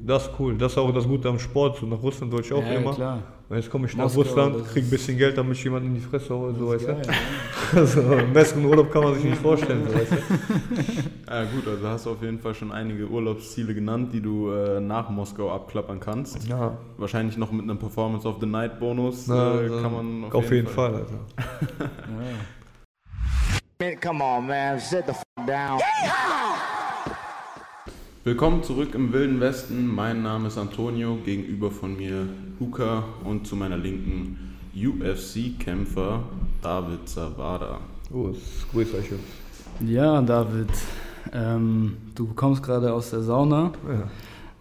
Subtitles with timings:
[0.00, 0.56] Das ist cool.
[0.56, 1.78] Das ist auch das Gute am Sport.
[1.78, 2.94] So nach Russland wollte ich auch Ja, immer.
[2.94, 3.22] klar.
[3.48, 5.88] Und jetzt komme ich nach Moskau, Russland, das krieg ein bisschen Geld, damit ich jemanden
[5.88, 6.54] in die Fresse hole.
[6.54, 7.02] So, weißt Geil,
[7.72, 7.78] du?
[7.80, 9.88] Also, einen besseren Urlaub kann man sich nicht vorstellen.
[9.88, 10.16] So, weißt du?
[11.32, 14.80] Ja gut, also hast du auf jeden Fall schon einige Urlaubsziele genannt, die du äh,
[14.80, 16.46] nach Moskau abklappern kannst.
[16.46, 20.32] Ja, Wahrscheinlich noch mit einem Performance of the Night Bonus na, äh, dann kann man
[20.32, 20.94] auf, jeden Fall.
[20.94, 21.90] Alter.
[23.80, 23.94] Ja.
[24.02, 24.78] Come on, man.
[24.78, 25.80] Sit the f down.
[28.28, 29.86] Willkommen zurück im Wilden Westen.
[29.86, 32.28] Mein Name ist Antonio, gegenüber von mir
[32.60, 36.24] Luca und zu meiner Linken UFC-Kämpfer
[36.60, 37.78] David Zavada.
[38.12, 38.28] Oh,
[38.70, 39.12] grüß euch.
[39.80, 40.68] Ja, David,
[41.32, 43.72] ähm, du kommst gerade aus der Sauna.
[43.88, 44.10] Ja.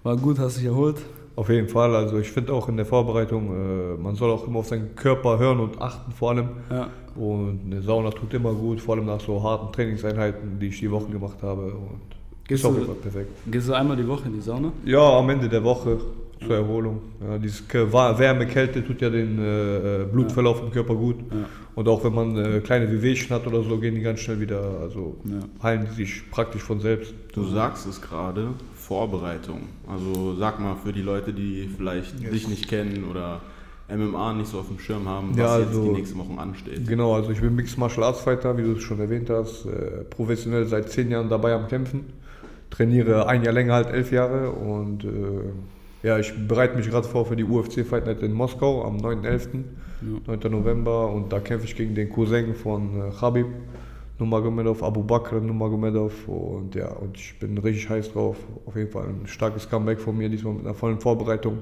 [0.02, 1.02] War gut, hast dich erholt.
[1.36, 4.60] Auf jeden Fall, also ich finde auch in der Vorbereitung, äh, man soll auch immer
[4.60, 6.48] auf seinen Körper hören und achten vor allem.
[6.72, 6.88] Ja.
[7.16, 10.90] Und eine Sauna tut immer gut, vor allem nach so harten Trainingseinheiten, die ich die
[10.90, 11.66] Woche gemacht habe.
[11.66, 12.17] Und
[12.48, 13.30] Gehst jeden Fall perfekt.
[13.52, 14.72] Gehst du einmal die Woche in die Sauna?
[14.86, 15.98] Ja, am Ende der Woche
[16.46, 17.02] zur Erholung.
[17.22, 21.18] Ja, dieses Wärme, Kälte tut ja den äh, äh, Blutverlauf im Körper gut.
[21.32, 21.38] Ja.
[21.76, 24.62] Und auch wenn man äh, kleine Wehwehchen hat oder so, gehen die ganz schnell wieder,
[24.82, 25.40] also Ja.
[25.64, 27.14] heilen die sich praktisch von selbst.
[27.34, 29.64] Du sagst es gerade, Vorbereitung.
[29.88, 32.32] Also sag mal für die Leute, die vielleicht Yes.
[32.32, 33.42] dich nicht kennen oder
[33.90, 36.88] MMA nicht so auf dem Schirm haben, was Ja, jetzt also- die nächsten Wochen ansteht.
[36.88, 40.04] Genau, also ich bin Mixed Martial Arts Fighter, wie du es schon erwähnt hast, äh,
[40.10, 42.06] professionell seit zehn Jahren dabei am Kämpfen.
[42.70, 45.08] Trainiere ein Jahr länger, halt elf Jahre und äh,
[46.04, 49.64] ja, ich bereite mich gerade vor für die UFC Fight Night in Moskau am 9.11.,
[50.26, 50.52] 9.
[50.52, 53.48] November und da kämpfe ich gegen den Cousin von äh, Khabib,
[54.20, 58.38] Nurmagomedov, Abu Bakr Nurmagomedov und ja, und ich bin richtig heiß drauf.
[58.66, 61.60] Auf jeden Fall ein starkes Comeback von mir, diesmal mit einer vollen Vorbereitung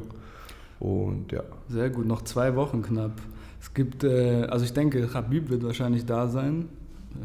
[0.80, 1.44] und ja.
[1.70, 3.22] Sehr gut, noch zwei Wochen knapp.
[3.61, 6.70] Es gibt, äh, also ich denke, Khabib wird wahrscheinlich da sein,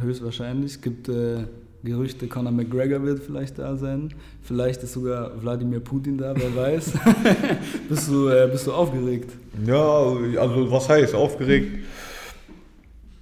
[0.00, 0.72] höchstwahrscheinlich.
[0.72, 1.44] Es gibt äh,
[1.82, 4.12] Gerüchte, Conor McGregor wird vielleicht da sein.
[4.42, 6.92] Vielleicht ist sogar Wladimir Putin da, wer weiß.
[7.88, 9.30] bist, du, äh, bist du aufgeregt?
[9.66, 10.02] Ja,
[10.38, 11.78] also was heißt aufgeregt?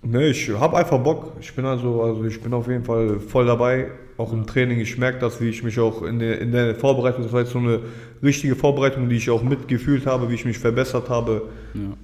[0.03, 1.33] Ne, ich habe einfach Bock.
[1.41, 4.81] Ich bin also, also ich bin auf jeden Fall voll dabei, auch im Training.
[4.81, 7.53] Ich merke das, wie ich mich auch in der, in der Vorbereitung, das war jetzt
[7.53, 7.81] so eine
[8.23, 11.43] richtige Vorbereitung, die ich auch mitgefühlt habe, wie ich mich verbessert habe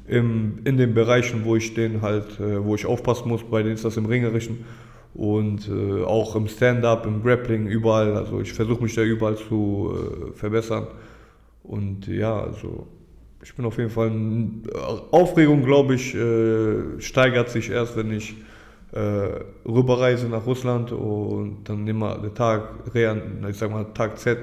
[0.06, 3.42] im, in den Bereichen, wo ich den halt, äh, wo ich aufpassen muss.
[3.42, 4.64] Bei denen ist das im Ringerischen
[5.14, 8.16] und äh, auch im Stand-up, im Grappling, überall.
[8.16, 10.88] Also ich versuche mich da überall zu äh, verbessern.
[11.62, 12.86] Und ja, also
[13.42, 14.10] ich bin auf jeden Fall.
[15.10, 18.34] Aufregung, glaube ich, äh, steigert sich erst, wenn ich
[18.92, 24.38] äh, rüberreise nach Russland und dann immer der Tag, ich sag mal Tag Z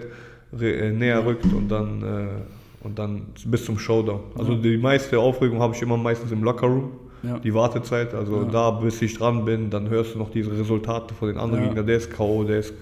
[0.59, 4.22] äh, näher rückt und dann, äh, und dann bis zum Showdown.
[4.38, 6.92] Also die meiste Aufregung habe ich immer meistens im Lockerroom.
[7.24, 7.38] Ja.
[7.40, 8.46] Die Wartezeit, also Ja.
[8.46, 11.66] da bis ich dran bin, dann hörst du noch diese Resultate von den anderen.
[11.66, 12.74] Gegnern, der ist K.O., der ist.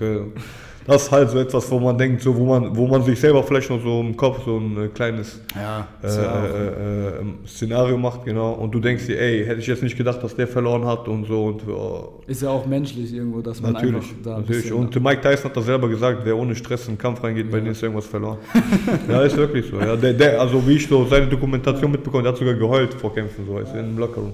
[0.88, 3.44] Das ist halt so etwas, wo man denkt, so, wo, man, wo man sich selber
[3.44, 8.26] vielleicht noch so im Kopf so ein äh, kleines Ja, äh, äh, äh, Szenario macht,
[8.26, 8.54] genau.
[8.54, 11.26] Und du denkst dir, ey, hätte ich jetzt nicht gedacht, dass der verloren hat und
[11.28, 11.46] so.
[11.46, 14.64] Und, oh, Ist ja auch menschlich irgendwo, dass man natürlich, einfach da natürlich.
[14.64, 17.52] bisschen- Und Mike Tyson hat das selber gesagt, wer ohne Stress in den Kampf reingeht,
[17.52, 18.38] bei dem ist irgendwas verloren.
[19.10, 19.80] ja, ist wirklich so.
[19.80, 23.14] Ja, der, der, also wie ich so seine Dokumentation mitbekommen, der hat sogar geheult vor
[23.14, 24.34] Kämpfen, so weißt du, im Lockerroom.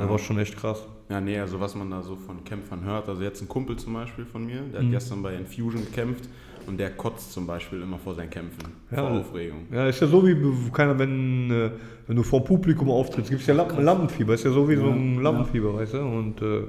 [0.00, 0.82] Das war schon echt krass.
[1.08, 3.08] Ja, nee, also was man da so von Kämpfern hört.
[3.08, 6.28] Also jetzt ein Kumpel zum Beispiel von mir, der hat gestern bei Infusion gekämpft
[6.66, 8.72] und der kotzt zum Beispiel immer vor seinen Kämpfen.
[8.90, 9.66] Ja, vor Aufregung.
[9.72, 10.36] Ja, ist ja so wie
[10.70, 11.70] keiner, wenn, äh,
[12.06, 14.88] wenn du vor Publikum auftrittst, gibt es ja Lampen, Lampenfieber, ist ja so wie so
[14.88, 15.98] ein Lampenfieber, weißt du?
[16.00, 16.64] Und äh,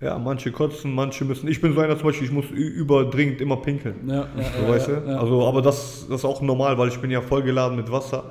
[0.00, 1.48] ja, manche kotzen, manche müssen.
[1.48, 4.08] Ich bin so einer zum Beispiel, ich muss überdringend immer pinkeln.
[4.08, 5.10] Ja, ja, So, ja, weißt ja, du?
[5.10, 5.18] ja.
[5.20, 8.24] Also, aber das, das ist auch normal, weil ich bin ja vollgeladen mit Wasser.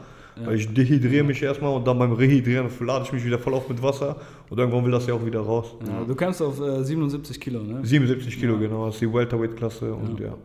[0.45, 3.67] Weil ich dehydriere mich erstmal und dann beim Rehydrieren lade ich mich wieder voll auf
[3.69, 4.17] mit Wasser
[4.49, 5.75] und irgendwann will das ja auch wieder raus.
[5.85, 7.79] Ja, du kämpfst auf äh, 77 Kilo, ne?
[7.83, 10.35] 77 Kilo, genau, das ist die Welterweight-Klasse und ja.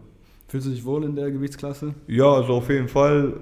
[0.49, 1.95] Fühlst du dich wohl in der Gewichtsklasse?
[2.07, 3.33] Ja, also auf jeden Fall.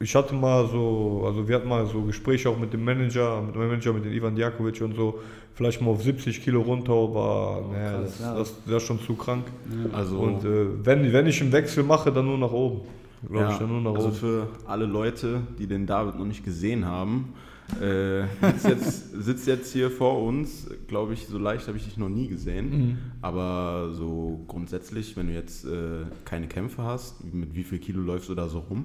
[0.00, 3.42] Äh, ich hatte mal so, also wir hatten mal so Gespräche auch mit dem Manager,
[3.42, 5.18] mit meinem Manager, mit dem Ivan Djakovic und so,
[5.54, 8.34] vielleicht mal auf 70 Kilo runter, aber naja, krass, das, ja.
[8.38, 9.46] das, das ist schon zu krank.
[9.92, 12.82] Also, Und äh, wenn, wenn ich einen Wechsel mache, dann nur nach oben.
[13.28, 16.44] Glaube ja, ich, dann nur nach also für alle Leute, die den David noch nicht
[16.44, 17.34] gesehen haben,
[17.80, 18.22] äh,
[18.52, 22.08] sitzt, jetzt, sitzt jetzt hier vor uns, glaube ich, so leicht habe ich dich noch
[22.08, 22.70] nie gesehen.
[22.70, 22.98] Mhm.
[23.22, 28.28] Aber so grundsätzlich, wenn du jetzt äh, keine Kämpfe hast, mit wie viel Kilo läufst
[28.28, 28.84] du da so rum?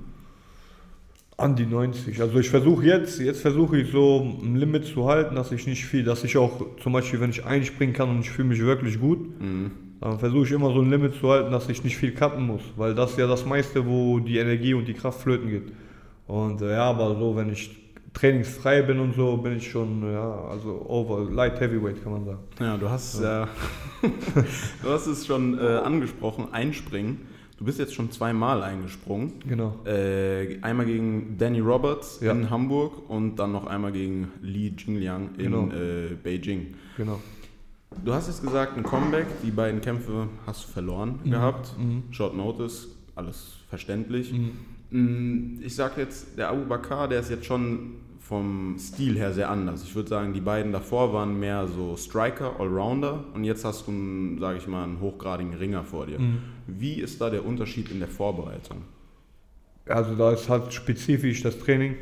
[1.38, 2.20] An die 90.
[2.22, 5.86] Also ich versuche jetzt, jetzt versuche ich so ein Limit zu halten, dass ich nicht
[5.86, 9.00] viel, dass ich auch zum Beispiel, wenn ich einspringen kann und ich fühle mich wirklich
[9.00, 9.40] gut,
[10.02, 12.62] dann versuche ich immer so ein Limit zu halten, dass ich nicht viel cutten muss,
[12.76, 15.72] weil das ist ja das meiste, wo die Energie und die Kraft flöten geht.
[16.28, 17.78] Und äh, ja, aber so, wenn ich
[18.14, 22.40] trainingsfrei bin und so, bin ich schon, ja, also over, light heavyweight kann man sagen.
[22.60, 23.48] Ja, du hast ja,
[24.84, 27.20] du hast es schon äh, angesprochen, einspringen.
[27.58, 29.34] Du bist jetzt schon zweimal eingesprungen.
[29.48, 29.76] Genau.
[29.86, 32.32] Äh, einmal gegen Danny Roberts Ja.
[32.32, 35.68] in Hamburg und dann noch einmal gegen Li Jingliang in Genau.
[35.68, 36.74] äh, Beijing.
[36.98, 37.20] Genau.
[38.04, 41.76] Du hast jetzt gesagt, ein Comeback, die beiden Kämpfe hast du verloren gehabt.
[42.12, 44.34] Short Notice, alles verständlich.
[44.90, 49.50] Mm, Ich sag jetzt, der Abu Bakr, der ist jetzt schon vom Stil her sehr
[49.50, 49.84] anders.
[49.84, 53.92] Ich würde sagen, die beiden davor waren mehr so Striker, Allrounder und jetzt hast du,
[53.92, 56.18] einen, sage ich mal, einen hochgradigen Ringer vor dir.
[56.68, 58.78] Wie ist da der Unterschied in der Vorbereitung?
[59.86, 61.96] Also da ist halt spezifisch das Training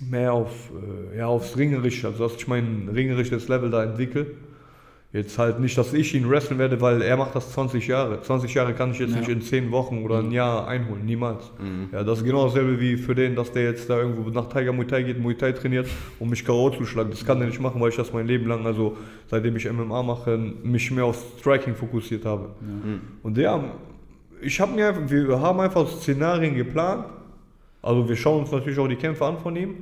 [0.00, 0.70] mehr auf,
[1.12, 4.26] äh, ja, aufs Ringerische, also dass ich mein ringerisches Level da entwickle.
[5.14, 8.22] Jetzt halt nicht, dass ich ihn wresteln werde, weil er macht das 20 Jahre.
[8.22, 9.18] 20 Jahre kann ich jetzt Ja.
[9.18, 11.52] nicht in 10 Wochen oder ein Jahr einholen, niemals.
[11.92, 14.72] Ja, das ist genau dasselbe wie für den, dass der jetzt da irgendwo nach Tiger
[14.72, 15.86] Muay Thai geht, Muay Thai trainiert,
[16.18, 16.70] um mich K.O.
[16.70, 17.10] zu schlagen.
[17.10, 20.02] Das kann er nicht machen, weil ich das mein Leben lang, also seitdem ich MMA
[20.02, 22.48] mache, mich mehr auf Striking fokussiert habe.
[23.22, 23.62] Und der,
[24.40, 27.04] ich habe mir, einfach- wir haben einfach Szenarien geplant.
[27.82, 29.74] Also wir schauen uns natürlich auch die Kämpfe an von ihm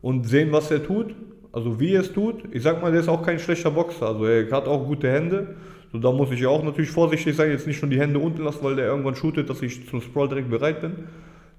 [0.00, 1.14] und sehen, was er tut.
[1.52, 2.44] Also wie er es tut.
[2.52, 4.08] Ich sag mal, der ist auch kein schlechter Boxer.
[4.08, 5.56] Also er hat auch gute Hände.
[5.92, 8.58] So, da muss ich auch natürlich vorsichtig sein, jetzt nicht schon die Hände unten lassen,
[8.62, 10.92] weil der irgendwann shootet, dass ich zum Sprawl direkt bereit bin.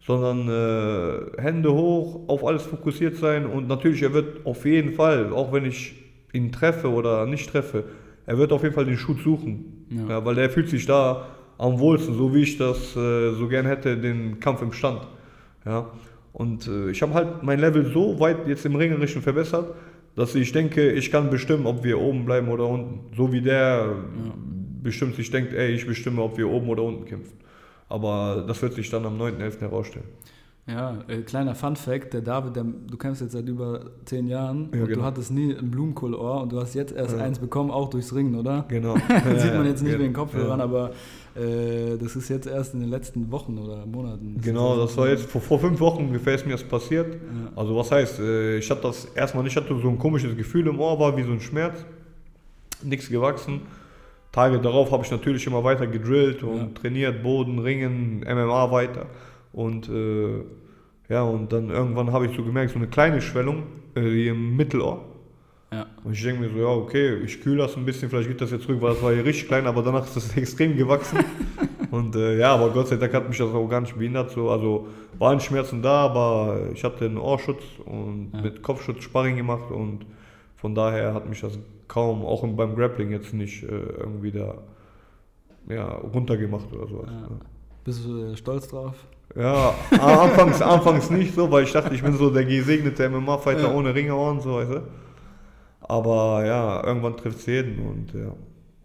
[0.06, 5.34] Sondern äh, Hände hoch, auf alles fokussiert sein und natürlich, er wird auf jeden Fall,
[5.34, 5.96] auch wenn ich
[6.32, 7.84] ihn treffe oder nicht treffe,
[8.26, 9.86] er wird auf jeden Fall den Shoot suchen.
[9.90, 10.10] Ja.
[10.10, 11.26] Ja, weil er fühlt sich da
[11.58, 15.02] am wohlsten, so wie ich das äh, so gern hätte, den Kampf im Stand.
[15.66, 15.88] Ja.
[16.40, 19.76] Und äh, ich habe halt mein Level so weit jetzt im Ringerischen verbessert,
[20.16, 23.14] dass ich denke, ich kann bestimmen, ob wir oben bleiben oder unten.
[23.14, 23.94] So wie der
[24.82, 27.38] bestimmt sich denkt, ey, ich bestimme, ob wir oben oder unten kämpfen.
[27.90, 29.60] Aber das wird sich dann am 9.11.
[29.60, 30.08] herausstellen.
[30.70, 34.70] Ja, äh, kleiner Fun Fact, der David, der, du kämpfst jetzt seit über zehn Jahren
[34.74, 35.00] Ja, und genau.
[35.00, 37.24] du hattest nie ein Blumenkohlohr und du hast jetzt erst Ja.
[37.24, 38.66] eins bekommen, auch durchs Ringen, oder?
[38.68, 38.96] Genau.
[39.26, 40.92] Das sieht man jetzt nicht Ja, wegen Kopfhörern, aber
[41.36, 44.40] äh, das ist jetzt erst in den letzten Wochen oder Monaten.
[44.44, 47.18] Genau, das war jetzt vor, vor fünf Wochen ungefähr ist mir das passiert.
[47.56, 50.68] Also was heißt, äh, ich hatte das erstmal nicht, ich hatte so ein komisches Gefühl
[50.68, 51.84] im Ohr, war wie so ein Schmerz.
[52.84, 53.62] Nichts gewachsen.
[54.32, 59.08] Tage darauf habe ich natürlich immer weiter gedrillt und trainiert, Boden, Ringen, MMA weiter.
[59.52, 60.44] Und äh,
[61.10, 63.64] ja, und dann irgendwann habe ich so gemerkt, so eine kleine Schwellung
[63.96, 65.06] äh, hier im Mittelohr.
[65.72, 65.86] Ja.
[66.04, 68.52] Und ich denke mir so, ja, okay, ich kühle das ein bisschen, vielleicht geht das
[68.52, 71.20] jetzt zurück, weil das war hier richtig klein, aber danach ist das extrem gewachsen.
[71.92, 74.32] und äh, ja, aber Gott sei Dank hat mich das auch gar nicht behindert.
[74.32, 74.50] So.
[74.50, 74.88] Also
[75.20, 78.42] waren Schmerzen da, aber ich hatte einen Ohrschutz und Ja.
[78.42, 80.06] mit Kopfschutz Sparring gemacht und
[80.56, 81.58] von daher hat mich das
[81.88, 84.56] kaum, auch beim Grappling jetzt nicht äh, irgendwie da
[85.68, 87.10] ja, runtergemacht oder sowas.
[87.12, 87.30] Ja.
[87.84, 88.96] Bist du äh, stolz drauf?
[89.36, 93.74] Ja, anfangs, anfangs nicht so, weil ich dachte, ich bin so der gesegnete MMA-Fighter Ja.
[93.74, 94.82] ohne Ringerohren, so weißt du.
[95.82, 98.34] Aber ja, irgendwann trifft es jeden und ja.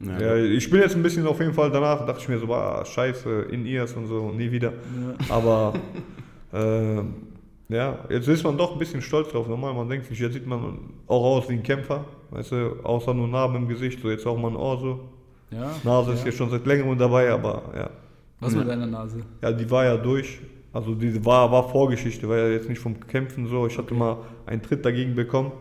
[0.01, 2.53] Ja, Ja, ich bin jetzt ein bisschen auf jeden Fall danach, dachte ich mir so,
[2.53, 4.73] ah, scheiße, in ears und so, nie wieder.
[4.73, 5.35] Ja.
[5.35, 5.73] Aber
[6.53, 7.03] äh,
[7.75, 9.49] ja, jetzt ist man doch ein bisschen stolz drauf.
[9.49, 13.15] Normal, man denkt sich, jetzt sieht man auch aus wie ein Kämpfer, weißt du, außer
[13.15, 15.01] nur Narben im Gesicht, so jetzt auch mal ein Ohr so.
[15.51, 15.71] Ja.
[15.85, 16.27] Nase ist ja.
[16.27, 17.91] jetzt schon seit längerem dabei, aber ja.
[18.45, 19.21] Was mit deiner Nase?
[19.43, 20.39] Ja, die war ja durch.
[20.73, 23.67] Also die war, war Vorgeschichte, war ja jetzt nicht vom Kämpfen so.
[23.67, 25.53] Ich hatte mal einen Tritt dagegen bekommen.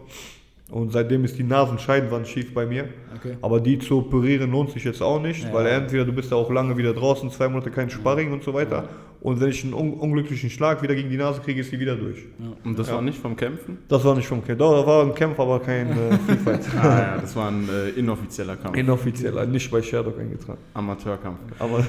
[0.74, 2.86] Und seitdem ist die Nasenscheidenwand schief bei mir.
[3.16, 3.38] Okay.
[3.44, 5.54] Aber die zu operieren lohnt sich jetzt auch nicht, Ja.
[5.54, 8.56] weil entweder du bist ja auch lange wieder draußen, zwei Monate kein Sparring und so
[8.56, 8.90] weiter.
[9.22, 11.96] Und wenn ich einen un unglücklichen Schlag wieder gegen die Nase kriege, ist die wieder
[11.96, 12.26] durch.
[12.66, 12.96] Und das Ja.
[12.96, 13.78] war nicht vom Kämpfen?
[13.88, 14.58] Das war nicht vom Kämpfen.
[14.58, 16.62] Doch, das war ein Kampf, aber kein äh, Free Fight.
[16.82, 18.76] Ah ja, das war ein äh, inoffizieller Kampf.
[18.76, 20.58] Inoffiziell, nicht bei Sherdog eingetragen.
[20.74, 21.38] Amateurkampf.
[21.60, 21.86] Aber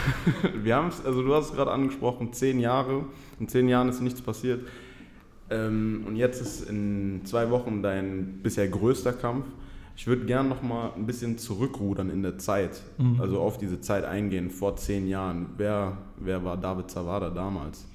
[0.62, 3.04] Wir haben es, also du hast es gerade angesprochen, zehn Jahre.
[3.38, 4.60] In zehn Jahren ist nichts passiert.
[5.52, 9.46] Ähm, und jetzt ist in zwei Wochen dein bisher größter Kampf.
[9.94, 12.82] Ich würde gerne noch mal ein bisschen zurückrudern in der Zeit,
[13.18, 15.50] also auf diese Zeit eingehen, vor zehn Jahren.
[15.58, 17.86] Wer, wer war David Zawada damals?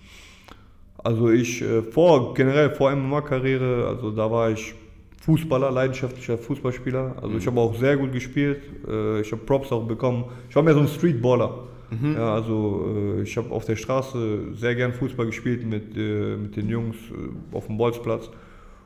[1.03, 4.75] Also ich äh, vor generell vor MMA-Karriere, also da war ich
[5.21, 7.15] Fußballer, leidenschaftlicher Fußballspieler.
[7.21, 8.61] Also ich habe auch sehr gut gespielt.
[8.87, 10.25] Äh, ich habe Props auch bekommen.
[10.49, 11.67] Ich war mehr so ein Streetballer.
[12.15, 16.55] Ja, also äh, ich habe auf der Straße sehr gern Fußball gespielt mit, äh, mit
[16.55, 18.29] den Jungs äh, auf dem Bolzplatz.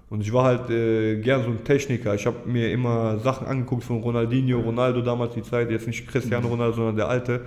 [0.09, 2.13] Und ich war halt äh, gern so ein Techniker.
[2.13, 6.49] Ich habe mir immer Sachen angeguckt von Ronaldinho, Ronaldo damals die Zeit, jetzt nicht Cristiano
[6.49, 7.41] Ronaldo, sondern der alte.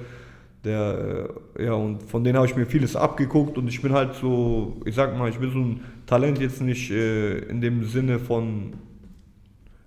[0.64, 4.14] Der, äh, ja, und von denen habe ich mir vieles abgeguckt und ich bin halt
[4.14, 8.18] so, ich sag mal, ich bin so ein Talent jetzt nicht äh, in dem Sinne
[8.18, 8.72] von,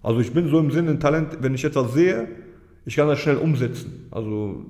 [0.03, 2.27] also ich bin so im Sinne ein Talent, wenn ich etwas sehe,
[2.85, 4.07] ich kann das schnell umsetzen.
[4.11, 4.65] Also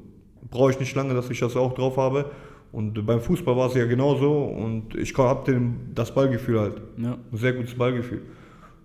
[0.50, 2.32] brauche ich nicht lange, dass ich das auch drauf habe.
[2.72, 5.62] Und beim Fußball war es ja genauso und ich habe
[5.96, 6.82] das Ballgefühl halt.
[6.98, 7.18] Ja.
[7.32, 8.22] Ein sehr gutes Ballgefühl.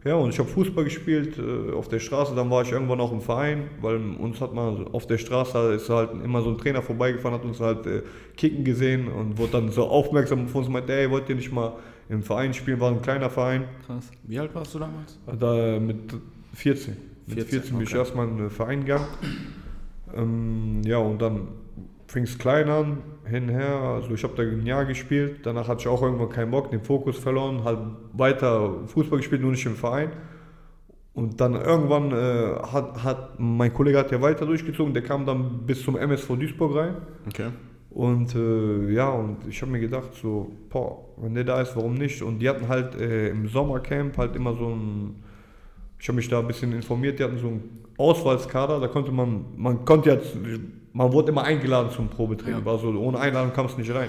[0.04, 3.12] Ja, und ich habe Fußball gespielt äh, auf der Straße, dann war ich irgendwann auch
[3.12, 6.82] im Verein, weil uns hat man auf der Straße ist halt immer so ein Trainer
[6.82, 8.02] vorbeigefahren, hat uns halt äh,
[8.36, 11.52] kicken gesehen und wurde dann so aufmerksam auf uns und meinte, ey, wollt ihr nicht
[11.52, 11.74] mal
[12.08, 13.64] im Verein spielen, war ein kleiner Verein.
[13.86, 14.10] Krass.
[14.24, 15.18] Wie alt warst du damals?
[15.38, 16.14] Da mit
[16.54, 16.96] 14.
[17.26, 17.98] Mit 14, 14, bin ich okay.
[17.98, 19.06] erstmal in den Verein gegangen.
[20.16, 21.48] Ähm, ja, und dann
[22.06, 23.74] fing es klein an, hin und her.
[23.74, 25.40] Also ich habe da ein Jahr gespielt.
[25.44, 27.78] Danach hatte ich auch irgendwann keinen Bock, den Fokus verloren, halt
[28.12, 30.10] weiter Fußball gespielt, nur nicht im Verein.
[31.14, 35.66] Und dann irgendwann äh, hat, hat mein Kollege hat ja weiter durchgezogen, der kam dann
[35.66, 36.96] bis zum MSV Duisburg rein.
[37.26, 37.48] Okay.
[37.90, 41.94] Und äh, ja, und ich habe mir gedacht, so, boah, wenn der da ist, warum
[41.94, 42.22] nicht?
[42.22, 45.22] Und die hatten halt äh, im Sommercamp halt immer so ein,
[46.02, 49.44] ich habe mich da ein bisschen informiert, die hatten so einen Auswahlskader, da konnte man,
[49.56, 50.36] man konnte jetzt,
[50.92, 54.08] man wurde immer eingeladen zum Probetraining, war so, ohne Einladung kam es nicht rein.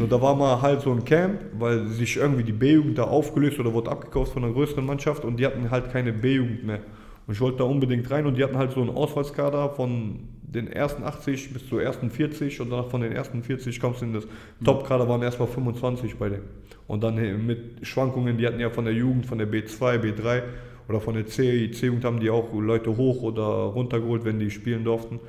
[0.00, 3.60] Und da war mal halt so ein Camp, weil sich irgendwie die B-Jugend da aufgelöst
[3.60, 6.80] oder wurde abgekauft von einer größeren Mannschaft und die hatten halt keine B-Jugend mehr.
[7.28, 10.66] Und ich wollte da unbedingt rein und die hatten halt so einen Auswahlskader von den
[10.66, 14.14] ersten 80 bis zur ersten 40 und danach von den ersten 40 kommst du in
[14.14, 14.26] das
[14.64, 16.48] Top-Kader, waren erstmal 25 bei denen.
[16.88, 20.42] Und dann äh, mit Schwankungen, die hatten ja von der Jugend, von der B2, B3
[20.90, 25.20] oder von der C-Jugend haben die auch Leute hoch oder runtergeholt, wenn die spielen durften.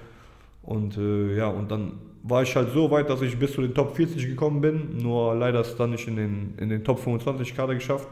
[0.64, 3.74] Und äh, ja, und dann war ich halt so weit, dass ich bis zu den
[3.74, 7.00] Top 40 gekommen bin, nur leider ist es dann nicht in den, in den Top
[7.00, 8.08] 25 Kader geschafft.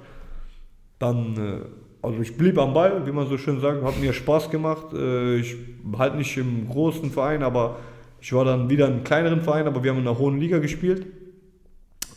[0.99, 4.49] Dann, äh, also ich blieb am Ball, wie man so schön sagt, hat mir Spaß
[4.49, 4.93] gemacht.
[4.93, 5.55] Äh, ich
[5.97, 7.77] halt nicht im großen Verein, aber
[8.21, 11.05] ich war dann wieder im kleineren Verein, aber wir haben in einer hohen Liga gespielt.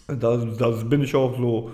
[0.08, 1.70] Da, da bin ich auch so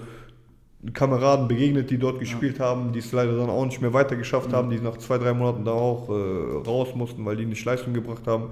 [0.93, 4.53] Kameraden begegnet, die dort gespielt haben, die es leider dann auch nicht mehr weiter geschafft
[4.53, 7.95] haben, die nach zwei, drei Monaten da auch äh, raus mussten, weil die nicht Leistung
[7.95, 8.51] gebracht haben.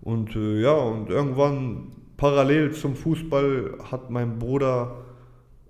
[0.00, 4.96] Und äh, ja, und irgendwann parallel zum Fußball hat mein Bruder,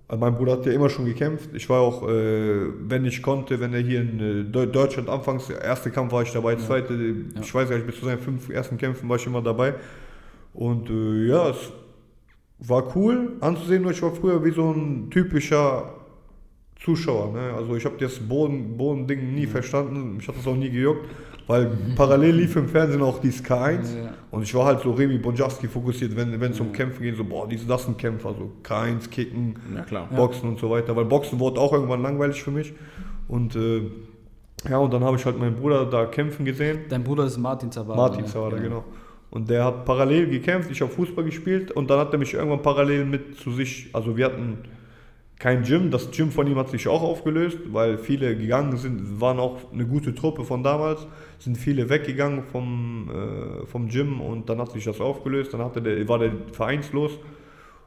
[0.07, 1.49] äh, mein Bruder hat ja immer schon gekämpft.
[1.53, 5.49] Ich war auch, äh, wenn ich konnte, wenn er hier in äh, Deu- Deutschland anfangs,
[5.49, 6.93] erste Kampf war ich dabei, zweite,
[7.41, 9.75] ich weiß gar nicht, bis zu seinen fünf ersten Kämpfen war ich immer dabei.
[10.53, 11.73] Und äh, ja, es
[12.67, 15.93] war cool anzusehen, nur ich war früher wie so ein typischer
[16.79, 17.33] Zuschauer.
[17.33, 17.53] Ne?
[17.55, 21.07] Also ich habe das Boden, Bodending nie verstanden, mich hat das auch nie gejuckt,
[21.47, 24.13] weil parallel lief im Fernsehen auch die K1 Ja.
[24.31, 27.47] und ich war halt so Remy Bonjavski fokussiert, wenn es um Kämpfe geht, so boah,
[27.47, 29.55] dies, das sind Kämpfer, so K1, Kicken,
[29.91, 30.05] Ja.
[30.15, 32.73] Boxen und so weiter, weil Boxen wurde auch irgendwann langweilig für mich
[33.27, 33.81] und äh,
[34.69, 36.79] ja, und dann habe ich halt meinen Bruder da kämpfen gesehen.
[36.87, 37.97] Dein Bruder ist Martin Zawada.
[38.01, 38.27] Martin ne?
[38.27, 38.85] Zawada, genau.
[39.33, 42.61] Und der hat parallel gekämpft, ich habe Fußball gespielt und dann hat er mich irgendwann
[42.61, 44.59] parallel mit zu sich, also wir hatten
[45.39, 49.39] kein Gym, das Gym von ihm hat sich auch aufgelöst, weil viele gegangen sind, waren
[49.39, 51.07] auch eine gute Truppe von damals,
[51.39, 55.81] sind viele weggegangen vom, äh, vom Gym und dann hat sich das aufgelöst, dann hatte
[55.81, 57.13] der, war der vereinslos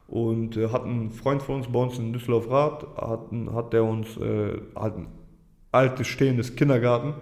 [0.09, 3.21] und äh, hat ein Freund von uns bei uns in Düsseldorf Rath, hat,
[3.53, 5.07] hat der uns äh, hat ein
[5.71, 7.13] altes stehendes Kindergarten,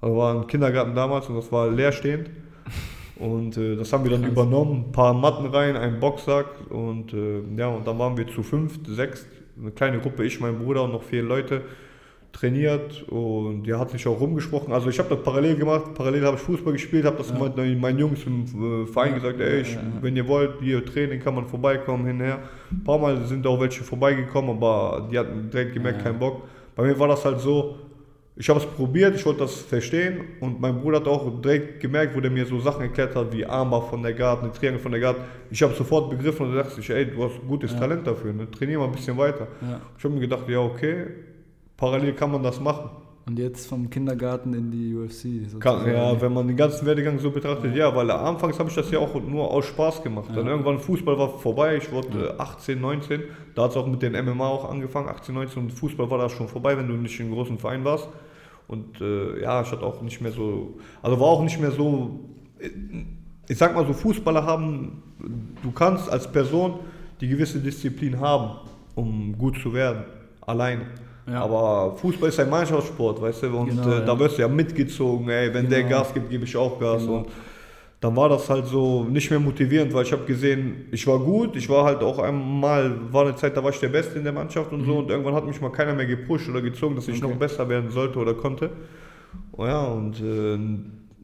[0.00, 2.30] also war ein Kindergarten damals und das war leerstehend.
[3.16, 7.42] Und äh, das haben wir dann übernommen, ein paar Matten rein, einen Boxsack und äh,
[7.56, 9.28] ja, und dann waren wir zu fünft, sechst,
[9.60, 11.62] eine kleine Gruppe, ich, mein Bruder und noch vier Leute
[12.32, 14.72] trainiert und der hat sich auch rumgesprochen.
[14.72, 17.98] Also ich habe das parallel gemacht, parallel habe ich Fußball gespielt, habe das meinen, meinen
[17.98, 22.06] Jungs im äh, Verein gesagt, ey, ich, wenn ihr wollt, hier Training kann man vorbeikommen,
[22.06, 22.40] hinher.
[22.72, 26.42] Ein paar Mal sind auch welche vorbeigekommen, aber die hatten direkt gemerkt, keinen Bock.
[26.74, 27.76] Bei mir war das halt so,
[28.36, 32.16] ich habe es probiert, ich wollte das verstehen und mein Bruder hat auch direkt gemerkt,
[32.16, 34.90] wo der mir so Sachen erklärt hat, wie Armbar von der Guard, eine Triangel von
[34.90, 35.16] der Guard.
[35.50, 38.50] Ich habe sofort begriffen und dachte ich, ey, du hast gutes Talent dafür, ne?
[38.50, 39.46] trainier mal ein bisschen weiter.
[39.60, 39.80] Ja.
[39.96, 41.06] Ich habe mir gedacht, ja okay,
[41.76, 42.90] parallel kann man das machen.
[43.26, 45.50] Und jetzt vom Kindergarten in die UFC.
[45.50, 45.90] Sozusagen.
[45.90, 48.98] ja, wenn man den ganzen Werdegang so betrachtet, ja, weil anfangs habe ich das ja
[48.98, 50.28] auch nur aus Spaß gemacht.
[50.34, 53.22] Dann irgendwann Fußball war vorbei, ich wurde äh, 18, 19,
[53.54, 56.28] da hat es auch mit den MMA auch angefangen, 18, 19 und Fußball war da
[56.28, 58.08] schon vorbei, wenn du nicht in einem großen Verein warst.
[58.68, 62.20] Und äh, ja, ich hatte auch nicht mehr so, also war auch nicht mehr so,
[62.58, 62.68] äh,
[63.48, 65.02] ich sag mal so, Fußballer haben,
[65.62, 66.80] du kannst als Person
[67.22, 68.58] die gewisse Disziplin haben,
[68.94, 70.04] um gut zu werden,
[70.42, 70.86] alleine.
[71.26, 71.42] Ja.
[71.42, 74.00] Aber Fußball ist ein Mannschaftssport, weißt du, und Genau, äh, ja.
[74.00, 75.98] da wirst du ja mitgezogen, ey, wenn der Genau.
[75.98, 77.02] Gas gibt, gebe ich auch Gas.
[77.02, 77.18] Genau.
[77.18, 77.28] Und
[78.00, 81.56] dann war das halt so nicht mehr motivierend, weil ich habe gesehen, ich war gut,
[81.56, 84.34] ich war halt auch einmal, war eine Zeit, da war ich der Beste in der
[84.34, 87.16] Mannschaft und so und irgendwann hat mich mal keiner mehr gepusht oder gezogen, dass ich
[87.18, 87.24] Mhm.
[87.24, 87.32] Okay.
[87.32, 88.68] noch besser werden sollte oder konnte.
[89.52, 90.58] Oh ja, und äh,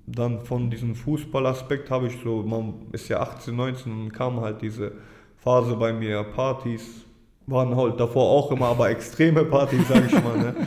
[0.07, 4.63] dann von diesem Fußballaspekt habe ich so, man ist ja 18, 19 und kam halt
[4.63, 4.93] diese
[5.37, 7.05] Phase bei mir, Partys,
[7.47, 10.39] waren halt davor auch immer, aber extreme Partys, sage ich mal.
[10.39, 10.55] Ne?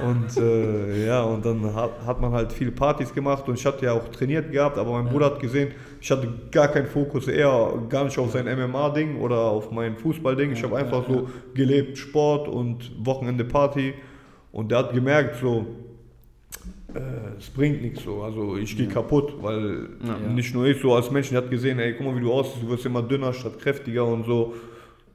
[0.00, 3.84] Und äh, ja, und dann hat, hat man halt viele Partys gemacht und ich hatte
[3.84, 7.74] ja auch trainiert gehabt, aber mein Bruder hat gesehen, ich hatte gar keinen Fokus, eher
[7.90, 10.52] gar nicht auf sein MMA-Ding oder auf mein Fußball-Ding.
[10.52, 13.92] Ich habe einfach so gelebt, Sport und Wochenende Party.
[14.52, 15.66] Und der hat gemerkt, so,
[16.94, 18.22] äh, es bringt nichts so.
[18.22, 20.16] Also ich gehe kaputt, weil Ja.
[20.32, 22.62] nicht nur ich so als Mensch, der hat gesehen, ey, guck mal, wie du aussiehst,
[22.62, 24.54] du wirst immer dünner statt kräftiger und so.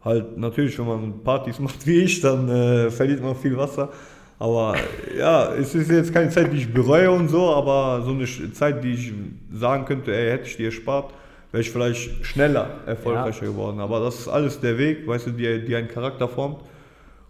[0.06, 3.90] Halt, natürlich, wenn man Partys macht wie ich, dann äh, verliert man viel Wasser.
[4.38, 4.76] Aber
[5.18, 8.84] ja, es ist jetzt keine Zeit, die ich bereue und so, aber so eine Zeit,
[8.84, 9.14] die ich
[9.52, 11.14] sagen könnte, ey, hätte ich die erspart,
[11.52, 13.80] wäre ich vielleicht schneller erfolgreicher geworden.
[13.80, 16.60] Aber das ist alles der Weg, weißt du, die, die einen Charakter formt.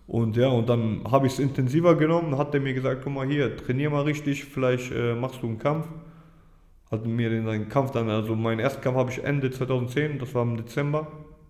[0.08, 3.27] Und ja, und dann habe ich es intensiver genommen, hat er mir gesagt, guck mal
[3.27, 5.88] hier, trainier mal richtig, vielleicht äh, machst du einen Kampf.
[6.91, 10.34] Hat mir den, den Kampf dann, also meinen ersten Kampf habe ich Ende 2010, das
[10.36, 11.08] war im Dezember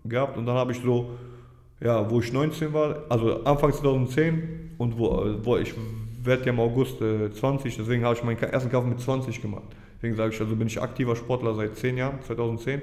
[0.09, 1.11] gehabt und dann habe ich so,
[1.79, 5.73] ja, wo ich 19 war, also Anfang 2010 und wo, wo ich
[6.23, 9.63] werde ja im August äh, 20, deswegen habe ich meinen ersten Kampf mit 20 gemacht.
[9.97, 12.81] Deswegen sage ich, also bin ich aktiver Sportler seit 10 Jahren, 2010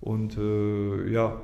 [0.00, 1.36] und äh, ja,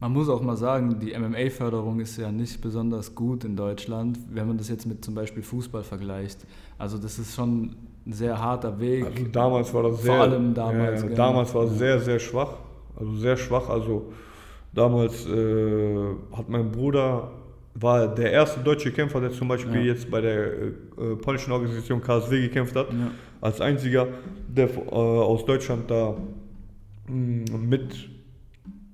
[0.00, 4.48] Man muss auch mal sagen, die MMA-Förderung ist ja nicht besonders gut in Deutschland, wenn
[4.48, 6.44] man das jetzt mit zum Beispiel Fußball vergleicht.
[6.76, 9.04] Also das ist schon ein sehr harter Weg.
[9.06, 11.14] Also damals war das Vor sehr, allem damals, ja, ja, genau.
[11.16, 12.54] damals war es sehr, sehr schwach.
[12.96, 13.68] Also sehr schwach.
[13.68, 14.12] Also
[14.72, 15.96] damals äh,
[16.32, 17.30] hat mein Bruder,
[17.74, 19.92] war der erste deutsche Kämpfer, der zum Beispiel Ja.
[19.92, 20.66] jetzt bei der äh,
[20.98, 22.90] äh, polnischen Organisation KSW gekämpft hat.
[22.92, 23.10] Ja.
[23.40, 24.08] Als einziger,
[24.48, 26.16] der äh, aus Deutschland da
[27.08, 28.08] mh, mit,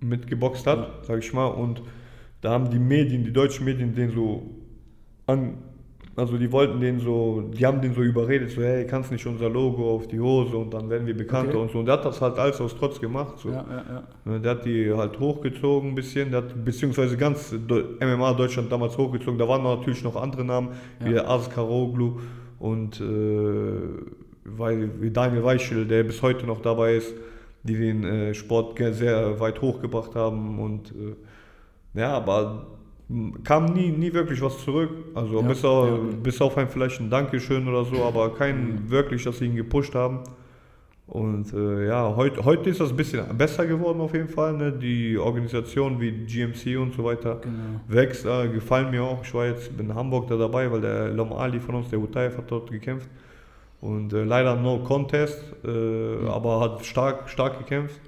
[0.00, 1.46] mitgeboxt hat, sag ich mal.
[1.46, 1.82] Und
[2.40, 4.42] da haben die Medien, die deutschen Medien, den so
[5.26, 5.54] an,
[6.18, 9.48] also die wollten den so, die haben den so überredet, so hey, kannst nicht unser
[9.48, 11.62] Logo auf die Hose und dann werden wir bekannter Okay.
[11.62, 11.78] und so.
[11.78, 13.38] Und der hat das halt alles aus Trotz gemacht.
[13.38, 13.50] So.
[13.50, 14.02] Ja, ja, ja.
[14.25, 18.98] Ne, Der hat die halt hochgezogen ein bisschen, der hat beziehungsweise ganz MMA Deutschland damals
[18.98, 19.38] hochgezogen.
[19.38, 20.70] Da waren natürlich noch andere Namen,
[21.04, 22.18] wie der Askaroglu
[22.58, 23.04] und äh,
[24.44, 27.14] weil, wie Daniel Weichel, der bis heute noch dabei ist,
[27.62, 32.66] die den äh, Sport sehr weit hochgebracht haben und äh, ja, aber
[33.44, 34.90] kam nie, nie wirklich was zurück.
[35.14, 35.96] Also Ja, bis, auf, ja.
[36.22, 39.94] bis auf ein vielleicht ein Dankeschön oder so, aber kein wirklich, dass sie ihn gepusht
[39.94, 40.20] haben.
[41.06, 44.52] Und äh, ja, heute, heute ist das ein bisschen besser geworden auf jeden Fall.
[44.52, 44.72] Ne?
[44.72, 47.80] Die Organisationen wie GMC und so weiter Genau.
[47.88, 49.22] wächst, äh, gefallen mir auch.
[49.24, 52.37] Ich war jetzt in Hamburg da dabei, weil der Lom Ali von uns, der Utaev,
[52.37, 53.09] hat dort gekämpft.
[53.80, 58.00] Und äh, leider no contest, äh, aber hat stark, stark gekämpft.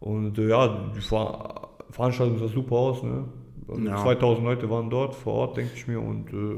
[0.00, 3.02] Und äh, ja, die Ver Veranstaltung sah super aus.
[3.02, 3.24] Ne?
[3.68, 3.96] Also Ja.
[4.02, 6.00] 2000 Leute waren dort vor Ort, denke ich mir.
[6.00, 6.56] Und äh,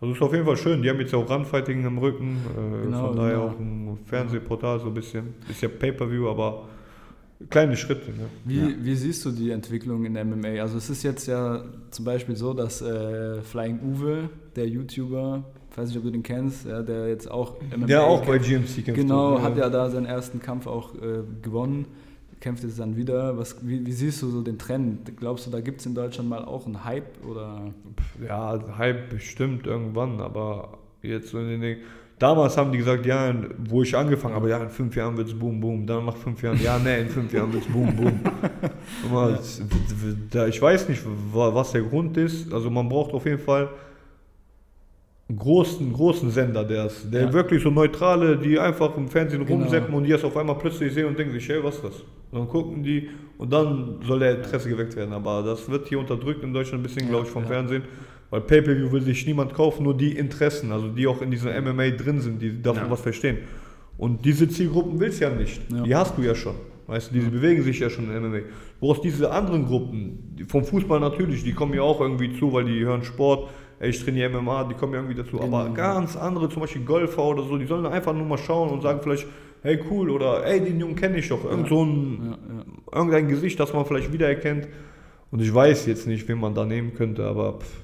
[0.00, 0.82] also ist auf jeden Fall schön.
[0.82, 2.36] Die haben jetzt auch Randfighting im Rücken.
[2.56, 3.46] Äh, Genau, von daher genau.
[3.46, 5.34] auch ein Fernsehportal so ein bisschen.
[5.50, 6.68] Ist ja Pay-Per-View, aber
[7.50, 8.10] kleine Schritte.
[8.10, 8.26] Ne?
[8.44, 10.60] Wie, wie siehst du die Entwicklung in der MMA?
[10.60, 15.76] Also es ist jetzt ja zum Beispiel so, dass äh, Flying Uwe, der YouTuber, ich
[15.78, 18.84] weiß nicht, ob du den kennst, ja, der jetzt auch MMA Der auch bei GMC
[18.84, 18.94] kämpft.
[18.94, 21.86] Genau, hat ja da seinen ersten Kampf auch äh, gewonnen,
[22.40, 23.36] kämpft jetzt dann wieder.
[23.38, 25.16] Was, wie, wie siehst du so den Trend?
[25.16, 27.24] Glaubst du, da gibt es in Deutschland mal auch einen Hype?
[27.28, 27.62] Oder?
[28.26, 31.78] Ja, Hype bestimmt irgendwann, aber jetzt so in den.
[32.18, 33.32] Damals haben die gesagt, ja,
[33.68, 35.86] wo ich angefangen habe, ja, in fünf Jahren wird es boom, boom.
[35.86, 38.20] Dann nach fünf Jahren, ja, nee, in fünf Jahren wird es boom, boom.
[39.12, 39.62] Mal, es-
[40.30, 41.00] da- Ich weiß nicht,
[41.32, 42.52] wa- was der Grund ist.
[42.52, 43.68] Also man braucht auf jeden Fall
[45.34, 47.32] großen, großen Sender, der ist, der Ja.
[47.32, 49.60] wirklich so neutrale, die einfach im Fernsehen Genau.
[49.60, 51.94] rumseppen und die das auf einmal plötzlich sehen und denken sich, hey, was ist das?
[52.30, 55.12] Und dann gucken die und dann soll der Interesse geweckt werden.
[55.12, 57.48] Aber das wird hier unterdrückt in Deutschland ein bisschen, Ja, glaube ich, vom ja.
[57.48, 57.82] Fernsehen.
[58.30, 61.90] Weil Pay-Per-View will sich niemand kaufen, nur die Interessen, also die auch in dieser MMA
[61.90, 63.38] drin sind, die davon was verstehen.
[63.96, 65.60] Und diese Zielgruppen willst du ja nicht.
[65.86, 66.54] Die hast du ja schon.
[66.86, 68.38] Weißt du, die bewegen sich ja schon in MMA.
[68.38, 72.64] Du brauchst diese anderen Gruppen, vom Fußball natürlich, die kommen ja auch irgendwie zu, weil
[72.64, 73.48] die hören Sport,
[73.80, 75.40] ey, ich trainiere MMA, die kommen ja irgendwie dazu.
[75.40, 75.74] Aber Genau.
[75.74, 79.00] ganz andere, zum Beispiel Golfer oder so, die sollen einfach nur mal schauen und sagen
[79.02, 79.26] vielleicht,
[79.62, 81.44] hey cool, oder ey, den Jungen kenne ich doch.
[81.44, 82.98] Irgend so ein, Ja, ja.
[82.98, 84.68] irgendein Gesicht, das man vielleicht wiedererkennt.
[85.30, 87.80] Und ich weiß jetzt nicht, wen man da nehmen könnte, aber pff.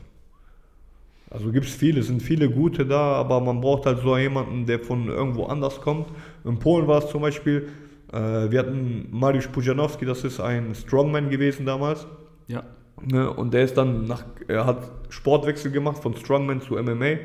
[1.31, 4.67] also gibt es viele, es sind viele gute da, aber man braucht halt so jemanden,
[4.67, 6.07] der von irgendwo anders kommt.
[6.45, 7.69] In Polen war es zum Beispiel,
[8.13, 12.07] äh, wir hatten Mariusz Pujanowski, das ist ein Strongman gewesen damals.
[12.49, 12.63] ja.
[13.03, 17.17] Ne, und der ist dann nach, er hat Sportwechsel gemacht von Strongman zu MMA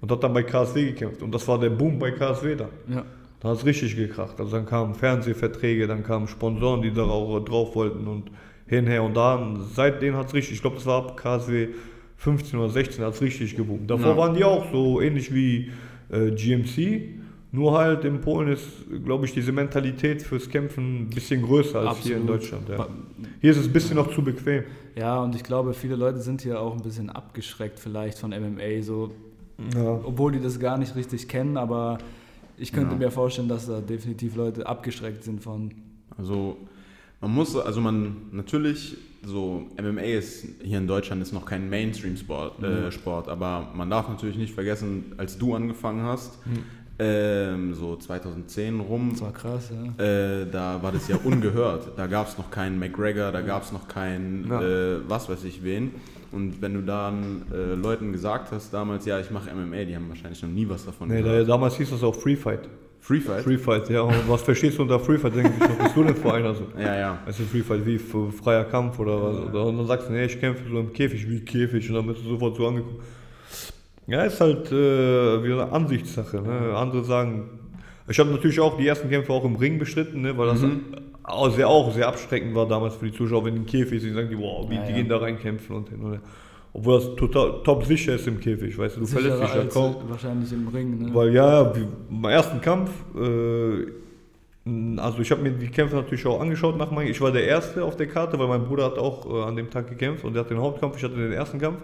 [0.00, 1.22] und hat dann bei KSW gekämpft.
[1.22, 2.68] Und das war der Boom bei KSW dann.
[2.88, 3.04] ja.
[3.40, 4.40] Da hat es richtig gekracht.
[4.40, 8.30] Also dann kamen Fernsehverträge, dann kamen Sponsoren, die da auch drauf wollten und
[8.66, 9.34] hinher und da.
[9.34, 11.68] Und seitdem hat es richtig, ich glaube, das war ab KSW
[12.16, 13.90] 15 oder 16, hat es richtig geboomt.
[13.90, 14.16] Davor Ja.
[14.16, 15.70] waren die auch so ähnlich wie
[16.10, 17.18] äh, GMC.
[17.54, 18.64] Nur halt in Polen ist,
[19.04, 22.42] glaube ich, diese Mentalität fürs Kämpfen ein bisschen größer als hier in Absolut.
[22.42, 22.68] Deutschland.
[22.68, 22.88] Ja.
[23.40, 24.64] Hier ist es ein bisschen noch zu bequem.
[24.96, 28.82] Ja, und ich glaube, viele Leute sind hier auch ein bisschen abgeschreckt vielleicht von MMA,
[28.82, 29.12] so,
[29.72, 30.00] Ja.
[30.02, 31.98] obwohl die das gar nicht richtig kennen, aber
[32.58, 32.98] ich könnte Ja.
[32.98, 35.70] mir vorstellen, dass da definitiv Leute abgeschreckt sind von.
[36.18, 36.56] Also
[37.20, 42.62] Man muss, also man, natürlich, so MMA ist hier in Deutschland ist noch kein Mainstream-Sport,
[42.62, 46.38] äh, Sport, aber man darf natürlich nicht vergessen, als du angefangen hast,
[46.98, 50.04] ähm, so 2010 rum, Das war krass, ja.
[50.04, 51.88] äh, da war das ja ungehört.
[51.96, 54.60] Da gab es noch keinen McGregor, da gab es noch keinen, Ja.
[54.62, 55.92] äh, was weiß ich wen.
[56.32, 60.08] Und wenn du dann äh, Leuten gesagt hast damals, ja, ich mache MMA, die haben
[60.08, 61.48] wahrscheinlich noch nie was davon Nee, gehört.
[61.48, 62.68] damals hieß das auch Free Fight.
[63.00, 63.42] Free Fight?
[63.42, 64.00] Free Fight, ja.
[64.00, 65.36] Und was verstehst du unter Free Fight?
[65.36, 66.54] Denke ich, bist du denn für einer?
[66.54, 66.62] So?
[66.78, 67.18] Ja, ja.
[67.26, 69.36] Also Free Fight wie freier Kampf oder was?
[69.50, 71.86] Oder, und dann sagst du, nee, ich kämpfe so im Käfig, wie Käfig.
[71.90, 73.02] Und dann bist du sofort so angeguckt.
[74.06, 76.40] Ja, ist halt äh, wie eine Ansichtssache.
[76.42, 76.76] Ne?
[76.76, 77.48] Andere sagen,
[78.08, 80.36] ich habe natürlich auch die ersten Kämpfe auch im Ring bestritten, ne?
[80.36, 80.62] weil das
[81.22, 84.14] auch sehr, auch sehr abschreckend war damals für die Zuschauer, wenn die im Käfig sind,
[84.14, 84.96] sagen die, wow, wie, Ja, die ja.
[84.96, 86.00] gehen da rein kämpfen und hin.
[86.00, 86.20] Und her.
[86.74, 89.80] Obwohl das total top sicher ist im Käfig, weißt du, du verletzt Sicherer dich ja
[89.80, 89.96] kaum.
[90.08, 91.14] wahrscheinlich im Ring, ne?
[91.14, 93.86] Weil ja, wie, beim ersten Kampf, äh,
[95.00, 97.84] also ich habe mir die Kämpfe natürlich auch angeschaut nach meinem, ich war der Erste
[97.84, 100.42] auf der Karte, weil mein Bruder hat auch äh, an dem Tag gekämpft und der
[100.42, 101.78] hat den Hauptkampf, ich hatte den ersten Kampf.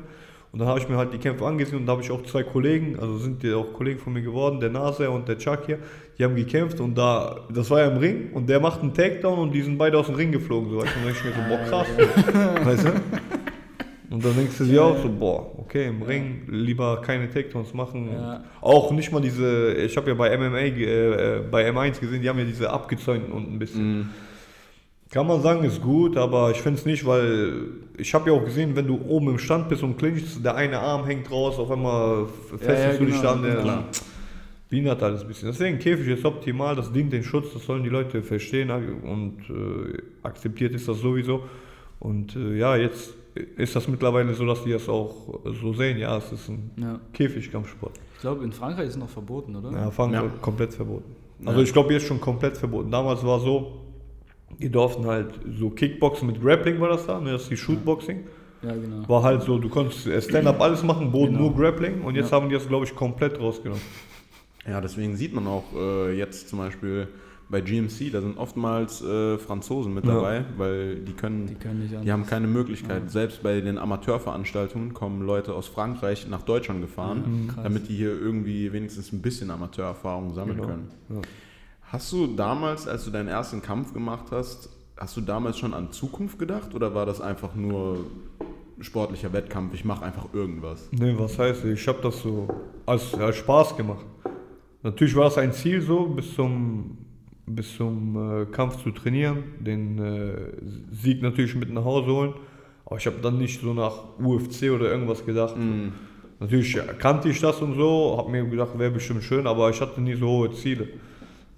[0.52, 2.42] Und dann habe ich mir halt die Kämpfe angesehen und da habe ich auch zwei
[2.42, 5.78] Kollegen, also sind die auch Kollegen von mir geworden, der Nase und der Chuck hier,
[6.18, 9.38] die haben gekämpft und da, das war ja im Ring und der macht einen Takedown
[9.38, 10.70] und die sind beide aus dem Ring geflogen.
[10.70, 11.86] So, weißt du, und dann ich mir so, boah, krass.
[12.66, 12.90] weißt du?
[14.12, 18.08] Und dann denkst du dir auch so, boah, okay, im Ring lieber keine Takedowns machen.
[18.12, 18.42] Ja.
[18.60, 22.28] Auch nicht mal diese, ich habe ja bei MMA, ge- äh, bei M1 gesehen, die
[22.28, 24.10] haben ja diese abgezäunten unten ein bisschen.
[25.11, 27.53] Kann man sagen, ist gut, aber ich finde es nicht, weil
[27.99, 30.79] ich habe ja auch gesehen, wenn du oben im Stand bist und clinchst, der eine
[30.79, 33.57] Arm hängt raus, auf einmal festest Ja, ja, du dich genau, da an der.
[33.57, 33.85] klar.
[34.68, 35.49] Behindert alles ein bisschen.
[35.49, 39.99] Deswegen Käfig ist optimal, das dient den Schutz, das sollen die Leute verstehen und äh,
[40.23, 41.42] akzeptiert ist das sowieso.
[41.99, 43.12] Und äh, ja, jetzt
[43.57, 45.99] ist das mittlerweile so, dass die das auch so sehen.
[45.99, 47.01] Ja, es ist ein Ja.
[47.12, 47.94] Käfigkampfsport.
[48.14, 49.73] Ich glaube, in Frankreich ist es noch verboten, oder?
[49.73, 50.23] Ja, fangen Ja.
[50.40, 51.16] komplett verboten.
[51.44, 51.64] Also Ja.
[51.66, 52.92] ich glaube, jetzt schon komplett verboten.
[52.92, 53.73] Damals war so,
[54.58, 57.32] die durften halt so Kickboxen mit Grappling war das da, ne?
[57.32, 58.24] das ist die Shootboxing.
[58.62, 59.08] Ja, genau.
[59.08, 61.48] War halt so, du konntest äh, Stand-Up alles machen, Boden Genau.
[61.50, 62.36] nur Grappling und jetzt Ja.
[62.36, 63.82] haben die das, glaube ich, komplett rausgenommen.
[64.68, 67.08] Ja, deswegen sieht man auch äh, jetzt zum Beispiel
[67.48, 70.14] bei GMC, da sind oftmals äh, Franzosen mit Ja.
[70.14, 73.10] dabei, weil die können, Die können nicht die haben keine Möglichkeit.
[73.10, 77.62] Selbst bei den Amateurveranstaltungen kommen Leute aus Frankreich nach Deutschland gefahren, Mhm, krass.
[77.64, 80.68] damit die hier irgendwie wenigstens ein bisschen Amateurerfahrung sammeln Genau.
[80.68, 80.88] können.
[81.92, 85.90] Hast du damals, als du deinen ersten Kampf gemacht hast, hast du damals schon an
[85.90, 88.07] Zukunft gedacht oder war das einfach nur
[88.79, 90.88] sportlicher Wettkampf, ich mache einfach irgendwas?
[90.92, 92.46] Nee, was heißt, ich habe das so
[92.87, 94.07] als, als Spaß gemacht.
[94.85, 96.96] Natürlich war es ein Ziel so, bis zum,
[97.46, 100.53] bis zum äh, Kampf zu trainieren, den äh,
[100.92, 102.35] Sieg natürlich mit nach Hause holen.
[102.85, 105.57] Aber ich habe dann nicht so nach UFC oder irgendwas gedacht.
[106.38, 110.00] Natürlich kannte ich das und so, habe mir gedacht, wäre bestimmt schön, aber ich hatte
[110.00, 110.88] nie so hohe Ziele.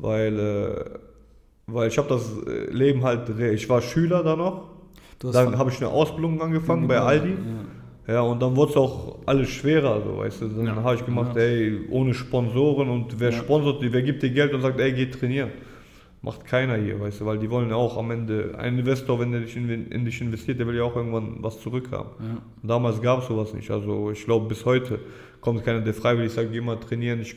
[0.03, 0.85] Weil, äh,
[1.69, 4.65] weil ich habe das äh, Leben halt, ich war Schüler da noch.
[5.21, 7.31] Dann habe ich eine Ausbildung angefangen bei Aldi.
[7.31, 8.15] Ja.
[8.15, 10.49] Ja, und dann wurde es auch alles schwerer, so, weißt du.
[10.49, 10.83] Dann Ja.
[10.83, 11.43] habe ich gemacht, Ja.
[11.43, 13.37] ey, ohne Sponsoren und wer Ja.
[13.37, 15.51] sponsort, wer gibt dir Geld und sagt, ey, geh trainieren.
[16.21, 19.31] Macht keiner hier, weißt du, weil die wollen ja auch am Ende, ein Investor, wenn
[19.31, 22.11] der dich in, in dich investiert, der will ja auch irgendwann was zurückhaben.
[22.19, 22.43] Ja.
[22.69, 24.99] Damals gab es sowas nicht, also ich glaube bis heute
[25.43, 27.37] kommt keiner, der freiwillig sagt, geh mal trainieren, ich,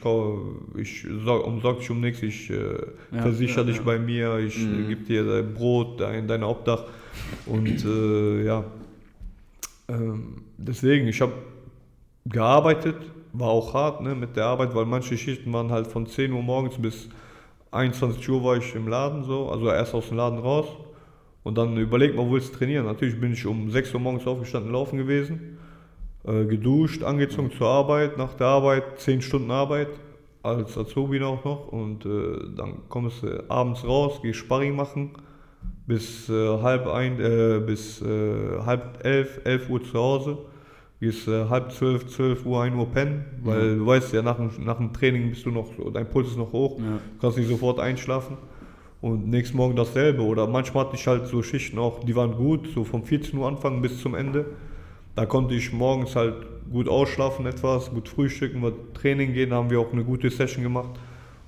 [0.78, 2.78] ich sorg, umsorg dich um nichts, ich äh,
[3.12, 3.84] Ja, versichere ja, dich ja.
[3.84, 4.88] bei mir, ich äh, Mhm.
[4.88, 6.86] gebe dir dein Brot, dein, dein Obdach
[7.48, 8.64] und äh, ja,
[9.88, 11.34] ähm, deswegen, ich habe
[12.26, 12.96] gearbeitet,
[13.34, 16.42] war auch hart ne, mit der Arbeit, weil manche Schichten waren halt von 10 Uhr
[16.42, 17.10] morgens bis
[17.72, 20.68] 21 Uhr war ich im Laden so, also erst aus dem Laden raus
[21.44, 22.86] und dann überlegt man, wo willst du trainieren.
[22.86, 25.58] Natürlich bin ich um 6 Uhr morgens aufgestanden, laufen gewesen,
[26.28, 29.90] äh, geduscht, angezogen zur Arbeit, nach der Arbeit 10 Stunden Arbeit,
[30.44, 32.10] als Azubi auch noch und äh,
[32.56, 35.12] dann kommst du abends raus, gehst Sparring machen,
[35.88, 40.38] bis äh, halb ein, äh, bis äh, halb elf, elf Uhr zu Hause.
[41.02, 44.78] Gehst halb zwölf, zwölf Uhr, ein Uhr pennen, weil du weißt ja, nach dem, nach
[44.78, 47.00] dem Training bist du noch, dein Puls ist noch hoch, Ja.
[47.20, 48.38] kannst nicht sofort einschlafen.
[49.02, 50.24] Und nächsten Morgen dasselbe.
[50.24, 53.46] Oder manchmal hatte ich halt so Schichten auch, die waren gut, so vom 14 Uhr
[53.46, 54.46] anfangen bis zum Ende.
[55.16, 56.36] Da konnte ich morgens halt
[56.72, 60.64] gut ausschlafen etwas, gut frühstücken, mal Training gehen, da haben wir auch eine gute Session
[60.64, 60.92] gemacht.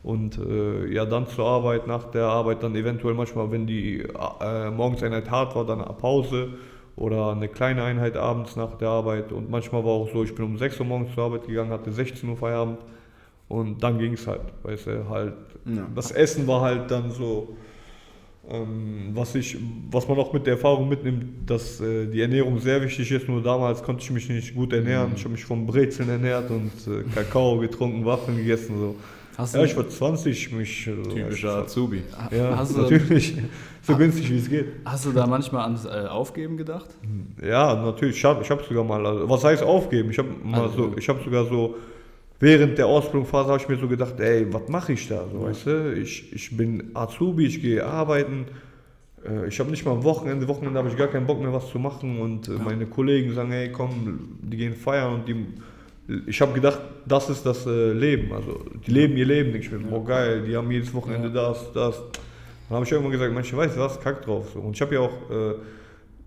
[0.03, 4.69] Und äh, ja, dann zur Arbeit, nach der Arbeit dann eventuell manchmal, wenn die äh,
[4.71, 6.49] Morgenseinheit hart war, dann eine Pause
[6.95, 9.33] oder eine kleine Einheit abends nach der Arbeit.
[9.33, 11.91] Und manchmal war auch so, ich bin um 6 Uhr morgens zur Arbeit gegangen, hatte
[11.91, 12.79] 16 Uhr Feierabend
[13.49, 14.41] und dann ging es halt.
[14.63, 15.33] Weißt du, halt.
[15.65, 15.85] Ja.
[15.93, 17.55] Das Essen war halt dann so,
[19.13, 19.57] was, ich,
[19.91, 23.27] was man auch mit der Erfahrung mitnimmt, dass äh, die Ernährung sehr wichtig ist.
[23.27, 25.11] Nur damals konnte ich mich nicht gut ernähren.
[25.15, 28.75] Ich habe mich vom Brezeln ernährt und äh, Kakao getrunken, Waffeln gegessen.
[28.79, 28.95] So.
[29.37, 30.87] Hast Ja, du, ich war 20, mich.
[30.87, 32.01] äh, Typischer Azubi.
[32.31, 33.35] Ja, hast, du, natürlich.
[33.83, 34.65] So günstig wie es geht.
[34.83, 36.89] hast du da manchmal ans äh, Aufgeben gedacht?
[37.41, 38.17] Ja, natürlich.
[38.17, 40.09] Ich habe ich hab sogar mal, also, was heißt aufgeben?
[40.11, 41.75] Ich habe mal Also- so, ich habe sogar so,
[42.39, 45.25] während der Ausbildungsphase habe ich mir so gedacht, ey, was mache ich da?
[45.31, 48.45] So, weißt du, ich, ich bin Azubi, ich gehe arbeiten.
[49.25, 51.69] Äh, Ich habe nicht mal am Wochenende, Wochenende habe ich gar keinen Bock mehr was
[51.69, 55.45] zu machen und äh, meine Kollegen sagen, hey komm, die gehen feiern und die,
[56.27, 59.71] ich habe gedacht, das ist das äh, Leben, also die leben ihr Leben, denke ich
[59.71, 62.01] mir, boah geil, die haben jedes Wochenende das, das.
[62.69, 64.49] Dann habe ich irgendwann gesagt, manche weißt du was, kack drauf.
[64.53, 64.59] So.
[64.59, 65.31] Und ich habe ja auch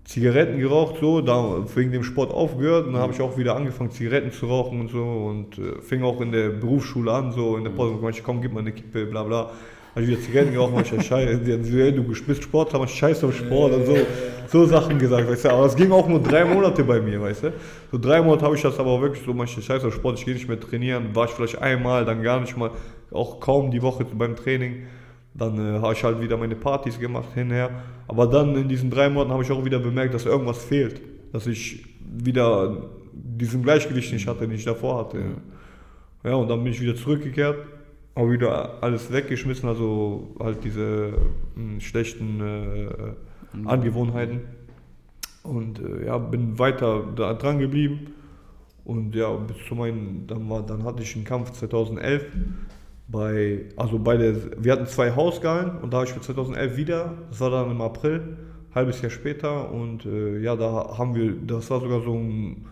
[0.03, 2.87] Zigaretten geraucht, so, da wegen dem Sport aufgehört.
[2.87, 5.03] Und dann habe ich auch wieder angefangen, Zigaretten zu rauchen und so.
[5.03, 7.95] Und äh, fing auch in der Berufsschule an, so in der Pause.
[8.01, 9.51] Manche, komm, gib mal eine Kippe, bla bla.
[9.93, 13.73] Habe ich wieder Zigaretten geraucht, manche, scheiße, haben du bist Sportler, manche, scheiß auf Sport
[13.73, 13.97] und so.
[14.47, 15.49] So Sachen gesagt, weißt du.
[15.49, 17.53] Aber es ging auch nur drei Monate bei mir, weißt du.
[17.91, 20.33] So drei Monate habe ich das aber wirklich so, manche, scheiß auf Sport, ich gehe
[20.33, 21.13] nicht mehr trainieren.
[21.13, 22.71] War ich vielleicht einmal, dann gar nicht mal,
[23.11, 24.83] auch kaum die Woche beim Training.
[25.33, 27.69] Dann äh, habe ich halt wieder meine Partys gemacht hinher.
[28.07, 31.01] Aber dann in diesen drei Monaten habe ich auch wieder bemerkt, dass irgendwas fehlt.
[31.31, 35.19] Dass ich wieder diesen Gleichgewicht nicht hatte, den ich davor hatte.
[36.23, 37.57] Ja, und dann bin ich wieder zurückgekehrt,
[38.15, 41.13] habe wieder alles weggeschmissen, also halt diese
[41.55, 44.41] mh, schlechten äh, Angewohnheiten.
[45.43, 48.13] Und äh, ja, bin weiter da dran geblieben.
[48.83, 52.25] Und ja, bis zu meinen, dann, war, dann hatte ich einen Kampf 2011
[53.11, 57.13] bei, also bei der, wir hatten zwei Hausgallen und da habe ich für 2011 wieder,
[57.29, 58.37] das war dann im April,
[58.73, 62.65] halbes Jahr später und äh, ja, da haben wir, das war sogar so ein,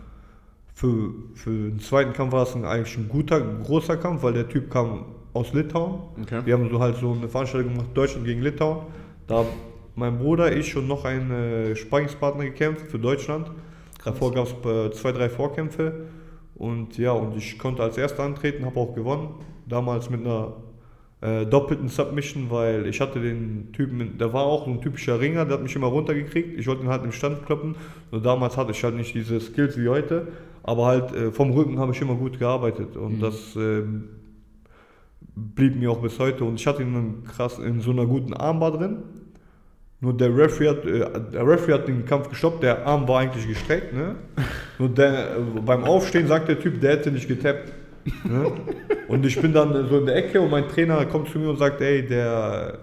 [0.74, 4.48] für, für den zweiten Kampf war es ein, eigentlich ein guter, großer Kampf, weil der
[4.48, 6.00] Typ kam aus Litauen.
[6.22, 6.40] Okay.
[6.44, 8.86] Wir haben so halt so eine Veranstaltung gemacht, Deutschland gegen Litauen.
[9.26, 9.48] Da haben
[9.94, 13.50] mein Bruder, ich und noch ein äh, Sparringspartner gekämpft für Deutschland.
[14.04, 16.06] Davor gab es äh, zwei, drei Vorkämpfe.
[16.54, 19.34] Und ja, und ich konnte als Erster antreten, habe auch gewonnen.
[19.70, 20.52] Damals mit einer
[21.20, 25.44] äh, doppelten Submission, weil ich hatte den Typen, der war auch so ein typischer Ringer,
[25.44, 26.58] der hat mich immer runtergekriegt.
[26.58, 27.76] Ich wollte ihn halt im Stand kloppen.
[28.10, 30.28] Nur damals hatte ich halt nicht diese Skills wie heute.
[30.62, 32.96] Aber halt äh, vom Rücken habe ich immer gut gearbeitet.
[32.96, 34.08] Und das ähm,
[35.34, 36.44] blieb mir auch bis heute.
[36.44, 39.02] Und ich hatte ihn krass, in so einer guten Armbar drin.
[40.02, 43.46] Nur der Referee, hat, äh, der Referee hat den Kampf gestoppt, der Arm war eigentlich
[43.46, 43.92] gestreckt.
[43.92, 44.14] Ne?
[44.78, 47.70] Nur der, äh, beim Aufstehen sagt der Typ, der hätte nicht getappt.
[48.24, 48.52] Ne?
[49.08, 51.58] Und ich bin dann so in der Ecke und mein Trainer kommt zu mir und
[51.58, 52.78] sagt, ey, der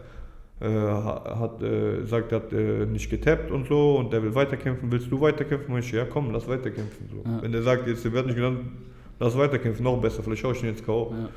[0.60, 4.91] äh, hat, äh, sagt, hat äh, nicht getappt und so und der will weiterkämpfen.
[4.91, 5.73] Willst du weiterkämpfen?
[5.73, 7.10] Und ich, ja komm, lass weiterkämpfen.
[7.12, 7.30] So.
[7.30, 7.41] Ja.
[7.41, 8.62] Wenn der sagt, jetzt der wird nicht genannt,
[9.19, 11.12] lass weiterkämpfen, noch besser, vielleicht schaue ich ihn jetzt K.O.
[11.12, 11.30] Ja.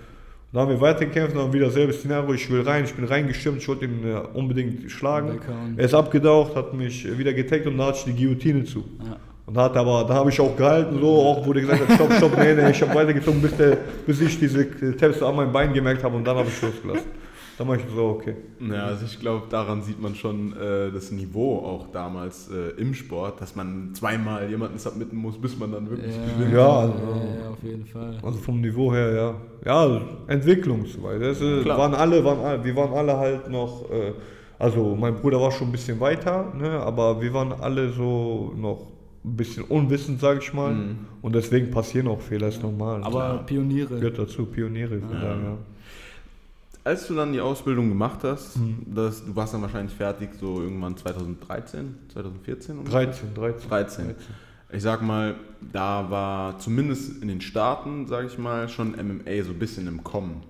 [0.52, 3.68] Dann haben wir weitergekämpft, dann wieder selbes Szenario, ich will rein, ich bin reingestürmt, ich
[3.68, 5.38] wollte ihn äh, unbedingt schlagen.
[5.76, 8.84] Er ist abgetaucht, hat mich äh, wieder getaggt und da hatte ich die Guillotine zu.
[9.04, 9.16] Ja.
[9.46, 11.88] Und da hat er aber, da habe ich auch gehalten, so, auch wo der gesagt
[11.88, 15.34] hat, stopp, stopp, nee, nee, ich habe weitergezogen, bis, der, bis ich diese Taps an
[15.36, 17.10] meinem Bein gemerkt habe und dann habe ich losgelassen.
[17.58, 18.36] Dann war ich so, okay.
[18.58, 22.94] Ja, also ich glaube, daran sieht man schon äh, das Niveau auch damals äh, im
[22.94, 26.54] Sport, dass man zweimal jemanden submitten muss, bis man dann wirklich gewinnt.
[26.54, 28.16] Ja, also- ja, ja, auf jeden Fall.
[28.22, 29.34] Also vom Niveau her, ja.
[29.66, 31.18] Ja, Entwicklungsweise.
[31.24, 34.12] Das, äh, waren alle, waren alle, wir waren alle halt noch, äh,
[34.58, 38.86] also mein Bruder war schon ein bisschen weiter, ne, aber wir waren alle so noch
[39.24, 40.72] ein bisschen unwissend, sag ich mal.
[40.72, 40.98] Mhm.
[41.22, 43.02] Und deswegen passieren auch Fehler, ist normal.
[43.04, 43.96] Aber Pioniere.
[43.96, 44.98] gehört dazu, Pioniere.
[45.00, 45.20] Von Ja.
[45.20, 45.56] daher, ja.
[46.82, 48.86] Als du dann die Ausbildung gemacht hast, Mhm.
[48.94, 53.04] das, du warst dann wahrscheinlich fertig so irgendwann 2013, 2014 ungefähr?
[53.06, 53.68] 13, 13.
[53.68, 54.14] 13.
[54.72, 55.34] Ich sag mal,
[55.72, 60.02] da war zumindest in den Staaten, sag ich mal, schon MMA so ein bisschen im
[60.02, 60.42] Kommen.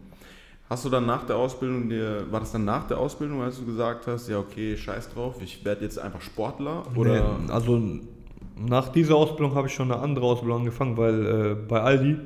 [0.68, 3.64] Hast du dann nach der Ausbildung dir, war das dann nach der Ausbildung, als du
[3.66, 6.84] gesagt hast, ja okay, scheiß drauf, ich werde jetzt einfach Sportler?
[6.94, 7.38] Oder?
[7.40, 7.76] Nee, also
[8.68, 12.16] nach dieser Ausbildung habe ich schon eine andere Ausbildung angefangen, weil äh, bei Aldi,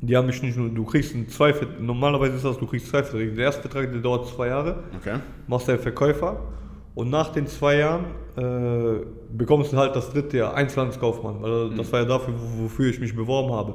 [0.00, 2.88] die haben mich nicht nur, du kriegst einen zwei, Vert- normalerweise ist das, du kriegst
[2.88, 3.32] zwei Verträge.
[3.32, 5.18] Der erste Vertrag, der dauert zwei Jahre, Okay.
[5.46, 6.40] machst du Verkäufer
[6.94, 8.04] und nach den zwei Jahren
[8.36, 12.90] äh, bekommst du halt das dritte Jahr Einzelhandelskaufmann, weil das war ja dafür, wo- wofür
[12.90, 13.74] ich mich beworben habe.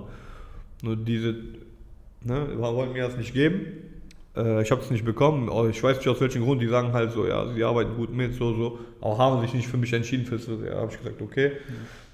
[0.84, 1.36] Nur diese,
[2.24, 3.62] ne, wollten mir das nicht geben.
[4.36, 5.50] Äh, ich habe es nicht bekommen.
[5.70, 6.62] Ich weiß nicht aus welchem Grund.
[6.62, 8.80] Die sagen halt so, ja, sie arbeiten gut mit, so, so.
[9.02, 10.26] Aber haben sich nicht für mich entschieden.
[10.26, 11.54] Fürs, ja, habe ich gesagt, okay.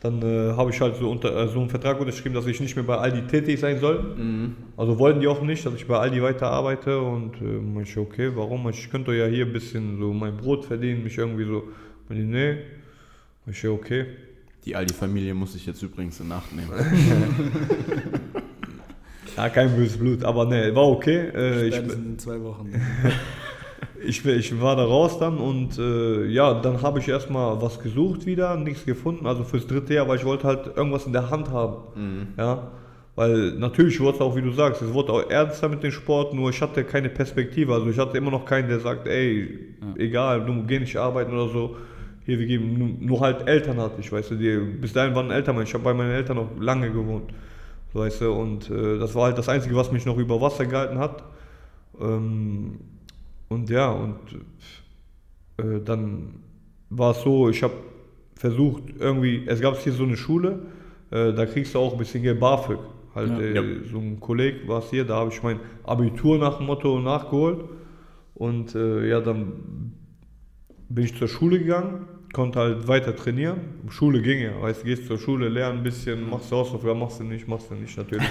[0.02, 2.76] Dann äh, habe ich halt so, unter, äh, so einen Vertrag unterschrieben, dass ich nicht
[2.76, 4.16] mehr bei Aldi tätig sein soll.
[4.16, 4.56] Mhm.
[4.78, 8.32] Also wollten die auch nicht, dass ich bei Aldi weiter arbeite und äh, ich, okay,
[8.36, 8.70] warum?
[8.70, 11.64] Ich könnte ja hier ein bisschen so mein Brot verdienen, mich irgendwie so,
[12.08, 12.58] meinte ich, nee.
[13.48, 14.08] Ich okay.
[14.66, 16.72] Die Aldi-Familie muss ich jetzt übrigens in Acht nehmen.
[19.38, 21.30] Ja, kein böses Blut, aber nee, war okay.
[21.36, 22.72] Äh, ich, in zwei Wochen.
[24.06, 28.26] ich, ich war da raus dann und äh, ja, dann habe ich erstmal was gesucht
[28.26, 31.50] wieder, nichts gefunden, also fürs dritte Jahr, weil ich wollte halt irgendwas in der Hand
[31.50, 31.76] haben.
[31.96, 32.28] Mhm.
[32.38, 32.72] Ja,
[33.16, 36.34] Weil natürlich wurde es auch, wie du sagst, es wurde auch ernster mit dem Sport,
[36.34, 37.74] nur ich hatte keine Perspektive.
[37.74, 41.50] Also ich hatte immer noch keinen, der sagt, ey, egal, du geh nicht arbeiten oder
[41.50, 41.76] so.
[42.26, 45.30] Hier, wir geben, nur, nur halt Eltern hatte ich, weißt du, die, bis dahin waren
[45.30, 47.32] Eltern, ich habe bei meinen Eltern noch lange gewohnt,
[47.96, 50.98] weißt du, und äh, das war halt das Einzige, was mich noch über Wasser gehalten
[51.00, 51.24] hat.
[52.00, 52.80] Ähm,
[53.50, 54.20] und ja, und
[55.58, 56.36] äh, dann
[56.90, 57.74] war es so, ich habe
[58.36, 60.60] versucht, irgendwie, es gab hier so eine Schule,
[61.12, 62.80] äh, da kriegst du auch ein bisschen Geld BAföG.
[63.14, 63.40] Halt, Ja.
[63.40, 63.62] äh, Ja.
[63.90, 67.64] so ein Kollege war es hier, da habe ich mein Abitur nach dem Motto nachgeholt.
[68.34, 69.94] Und äh, ja, dann
[70.90, 72.06] bin ich zur Schule gegangen,
[72.36, 73.62] konnte halt weiter trainieren.
[73.90, 77.22] Schule ging ja, weißt du, gehst zur Schule, lernst ein bisschen, machst du Hausaufgaben, machst
[77.22, 78.28] du nicht, machst du nicht natürlich.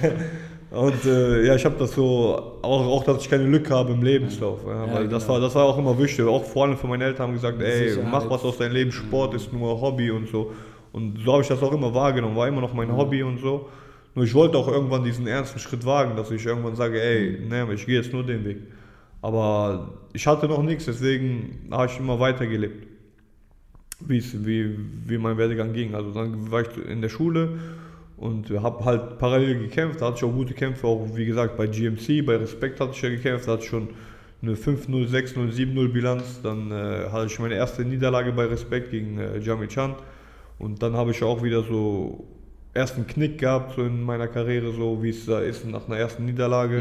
[0.70, 4.04] Und äh, ja, ich habe das so, auch, auch, dass ich keine Lücke habe im
[4.04, 4.60] Lebenslauf.
[4.64, 5.34] Ja, Ja, weil das, genau.
[5.34, 6.24] war, das war auch immer wichtig.
[6.24, 8.12] Auch vor allem für meine Eltern haben gesagt, ey, Sicherheit.
[8.12, 10.52] mach was aus deinem Leben, Sport ist nur Hobby und so.
[10.92, 13.68] Und so habe ich das auch immer wahrgenommen, war immer noch mein Hobby und so.
[14.14, 17.66] Nur ich wollte auch irgendwann diesen ernsten Schritt wagen, dass ich irgendwann sage, ey, ne,
[17.74, 18.58] ich gehe jetzt nur den Weg.
[19.22, 22.86] Aber ich hatte noch nichts, deswegen habe ich immer weitergelebt,
[24.06, 24.22] wie,
[25.06, 25.94] wie, mein Werdegang ging.
[25.94, 27.58] Also dann war ich in der Schule
[28.16, 31.66] und habe halt parallel gekämpft, da hatte ich auch gute Kämpfe, auch wie gesagt bei
[31.66, 33.88] GMC, bei Respekt hatte ich ja gekämpft, da hatte ich schon
[34.42, 36.40] eine 5-0, 6-0, 7-0 Bilanz.
[36.42, 39.94] Dann äh, hatte ich meine erste Niederlage bei Respekt gegen äh, Jamie Chan.
[40.58, 42.26] Und dann habe ich auch wieder so
[42.72, 46.24] ersten Knick gehabt so in meiner Karriere, so wie es da ist nach einer ersten
[46.24, 46.78] Niederlage.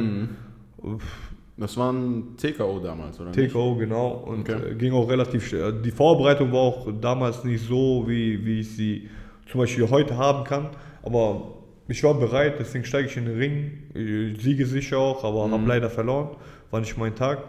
[0.78, 3.52] Uff, Das war ein TKO damals, oder nicht?
[3.52, 4.10] TKO, genau.
[4.26, 4.72] Und Okay.
[4.72, 5.74] äh, ging auch relativ schnell.
[5.82, 9.10] Die Vorbereitung war auch damals nicht so, wie, wie ich sie
[9.52, 10.70] zum Beispiel heute haben kann.
[11.04, 11.56] Aber
[11.88, 13.72] ich war bereit, deswegen steige ich in den Ring.
[13.94, 16.30] Ich siege sicher auch, aber habe leider verloren.
[16.72, 17.44] War nicht mein Tag.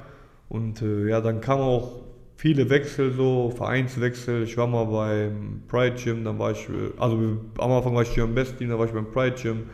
[0.48, 2.00] Und äh, ja, dann kamen auch
[2.36, 4.42] viele Wechsel, so Vereinswechsel.
[4.44, 7.16] Ich war mal beim Pride Gym, dann war ich, äh, also
[7.58, 9.64] am Anfang war ich hier Best Team, dann war ich beim Pride Gym.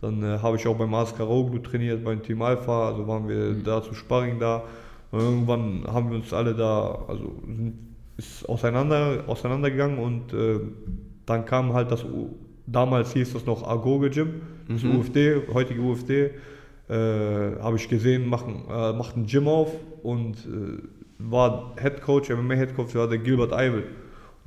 [0.00, 3.54] Dann äh, habe ich auch beim Askar Roglu trainiert, beim Team Alpha, also waren wir
[3.54, 4.64] da zu Sparring da.
[5.10, 7.74] Und irgendwann haben wir uns alle da, also sind,
[8.16, 10.60] ist auseinander, auseinandergegangen und äh,
[11.26, 12.34] dann kam halt das, U
[12.66, 16.30] damals hieß das noch Agoge Gym, das UFD, heutige UFD,
[16.88, 19.70] äh, habe ich gesehen, machen, äh, macht ein Gym auf
[20.02, 20.82] und äh,
[21.18, 23.84] war Head Coach, MMA Head Coach war der Gilbert Eivel.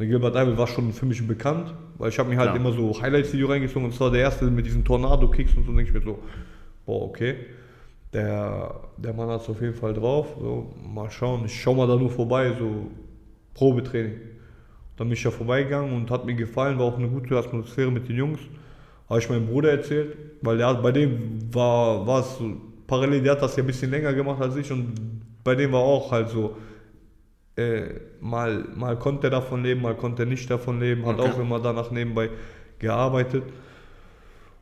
[0.06, 2.58] Gilbert Eivel war schon für mich bekannt, weil ich habe mir halt Klar.
[2.58, 5.94] immer so Highlights-Video reingezogen und zwar der erste mit diesen Tornado-Kicks und so, denke ich
[5.94, 6.20] mir so,
[6.86, 7.36] boah, okay.
[8.14, 10.28] Der, der Mann hat es auf jeden Fall drauf.
[10.40, 12.90] So, mal schauen, ich schau mal da nur vorbei, so
[13.54, 14.14] Probetraining.
[14.98, 18.08] Dann bin ich da vorbeigegangen und hat mir gefallen, war auch eine gute Atmosphäre mit
[18.08, 18.40] den Jungs.
[19.10, 22.56] Habe ich meinem Bruder erzählt, weil der, bei dem war, war es so,
[22.88, 24.94] parallel, der hat das ja ein bisschen länger gemacht als ich und
[25.44, 26.56] bei dem war auch halt so,
[27.60, 31.30] äh, mal, mal konnte er davon leben, mal konnte er nicht davon leben, hat Okay.
[31.30, 32.30] auch immer danach nebenbei
[32.80, 33.44] gearbeitet.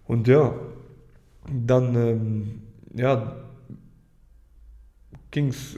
[0.07, 0.53] Und ja,
[1.49, 2.61] dann ähm,
[2.93, 3.35] ja,
[5.31, 5.77] ging es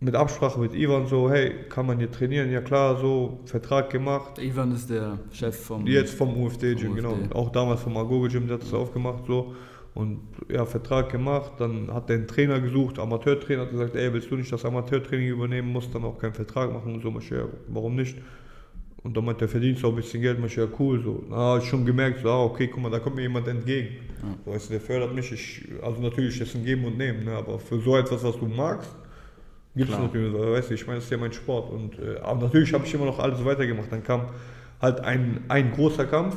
[0.00, 2.50] mit Absprache mit Ivan so, hey, kann man hier trainieren?
[2.52, 4.38] Ja klar, so, Vertrag gemacht.
[4.38, 5.86] Ivan ist der Chef vom.
[5.86, 7.12] Jetzt vom UFD-Gym, Vom genau.
[7.14, 7.34] UFD.
[7.34, 9.54] Auch damals vom Agogo-Gym, der hat es aufgemacht so.
[9.94, 14.30] Und ja, Vertrag gemacht, dann hat der einen Trainer gesucht, Amateurtrainer, hat gesagt, ey, willst
[14.30, 17.12] du nicht das Amateurtraining übernehmen, musst dann auch keinen Vertrag machen und so.
[17.18, 18.16] Ich, ja, warum nicht?
[19.02, 21.24] Und dann meinte der verdienst auch ein bisschen Geld, ich, ja cool, so.
[21.28, 23.96] Na, schon gemerkt, so, ah, okay, guck mal, da kommt mir jemand entgegen.
[24.44, 27.32] So, weißt du, der fördert mich, ich, also natürlich ist ein Geben und Nehmen, ne,
[27.32, 28.90] aber für so etwas, was du magst,
[29.74, 31.70] gibt es natürlich, weißt du, ich meine, das ist ja mein Sport.
[31.70, 33.90] Und, äh, aber natürlich habe ich immer noch alles weitergemacht.
[33.90, 34.22] Dann kam
[34.80, 36.36] halt ein, ein großer Kampf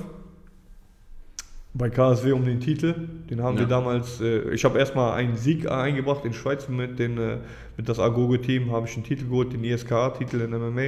[1.74, 2.94] bei KSW um den Titel.
[3.30, 3.62] Den haben Ja.
[3.62, 7.38] wir damals, äh, ich habe erstmal einen Sieg eingebracht in Schweiz mit, den, äh,
[7.78, 10.82] mit das Agogo-Team, habe ich einen Titel geholt, den ISKA-Titel in MMA.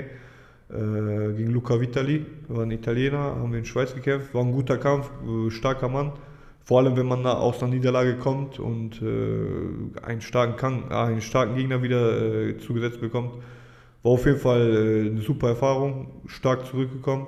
[0.69, 4.78] Äh, gegen Luca Vitali, war ein Italiener, haben wir in Schweiz gekämpft, war ein guter
[4.78, 6.13] Kampf, äh, starker Mann.
[6.65, 11.22] Vor allem, wenn man da aus einer Niederlage kommt und äh, einen, starken äh, einen
[11.22, 13.34] starken Gegner wieder äh, zugesetzt bekommt.
[14.02, 17.28] War auf jeden Fall äh, eine super Erfahrung, stark zurückgekommen.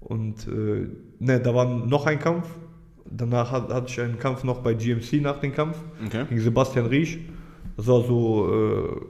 [0.00, 0.88] Und äh,
[1.20, 2.46] ne, da war noch ein Kampf.
[3.10, 6.24] Danach hat, hatte ich einen Kampf noch bei GMC nach dem Kampf Okay.
[6.28, 7.18] gegen Sebastian Riesch.
[7.76, 9.00] Das war so äh,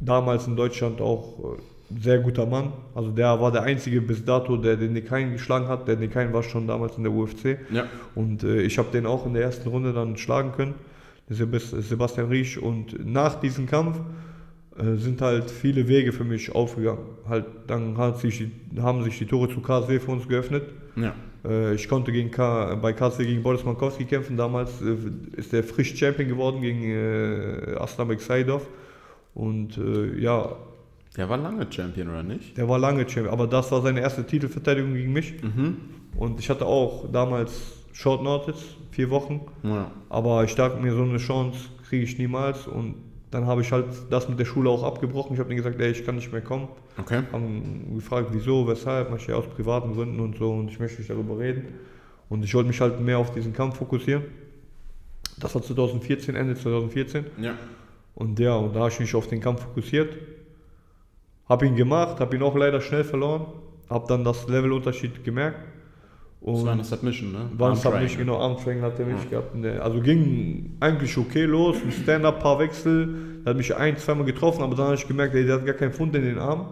[0.00, 2.72] damals in Deutschland auch äh, sehr guter Mann.
[2.94, 5.86] Also der war der einzige bis dato, der den Nikain geschlagen hat.
[5.86, 7.58] Der Nikain war schon damals in der UFC.
[7.70, 7.84] Ja.
[8.14, 10.74] Und äh, ich habe den auch in der ersten Runde dann schlagen können,
[11.28, 12.56] Sebastian Riesch.
[12.58, 14.00] Und nach diesem Kampf
[14.78, 17.00] äh, sind halt viele Wege für mich aufgegangen.
[17.28, 20.64] Halt, dann sich, die- haben sich die Tore zu KSW für uns geöffnet.
[20.96, 21.14] Ja.
[21.46, 24.36] Äh, ich konnte gegen K bei KSW gegen Boris Mankowski kämpfen.
[24.36, 24.96] Damals äh,
[25.36, 28.66] ist er frisch Champion geworden gegen äh, Aslan Saidov.
[29.34, 30.56] Und äh, ja,
[31.16, 32.56] Der war lange Champion, oder nicht?
[32.56, 35.34] der war lange Champion, aber das war seine erste Titelverteidigung gegen mich.
[35.42, 35.76] Mhm.
[36.16, 37.52] Und ich hatte auch damals
[37.92, 39.40] Short Notice, vier Wochen.
[39.62, 39.90] Ja.
[40.08, 42.66] Aber ich dachte mir, so eine Chance kriege ich niemals.
[42.66, 42.94] Und
[43.30, 45.34] dann habe ich halt das mit der Schule auch abgebrochen.
[45.34, 46.68] Ich habe denen gesagt, ey, ich kann nicht mehr kommen.
[46.98, 47.22] Okay.
[47.32, 50.52] Haben gefragt, wieso, weshalb, manche aus privaten Gründen und so.
[50.52, 51.74] Und ich möchte nicht darüber reden.
[52.28, 54.24] Und ich wollte mich halt mehr auf diesen Kampf fokussieren.
[55.38, 57.26] Das war 2014, Ende 2014.
[57.40, 57.54] Ja.
[58.14, 60.16] Und ja, und da habe ich mich auf den Kampf fokussiert.
[61.48, 63.46] Habe ihn gemacht, habe ihn auch leider schnell verloren.
[63.90, 65.58] Habe dann das Levelunterschied gemerkt.
[66.40, 67.38] Das Und war eine Submission, ne?
[67.56, 68.24] war ein Arm Submission, Triangle.
[68.24, 69.54] genau, Armstrang hat er mich gehabt.
[69.54, 73.08] Ne, Also ging eigentlich okay los, ein Stand-Up, paar Wechsel.
[73.44, 75.74] Der hat mich ein, zweimal getroffen, aber dann habe ich gemerkt, ey, der hat gar
[75.74, 76.66] keinen Pfund in den Arm.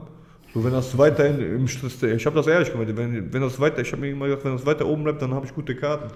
[0.53, 3.81] So, wenn das weiterhin im Stress, ich habe das ehrlich gemeint, wenn, wenn das weiter,
[3.81, 6.13] ich habe mir immer gedacht, wenn das weiter oben bleibt, dann habe ich gute Karten.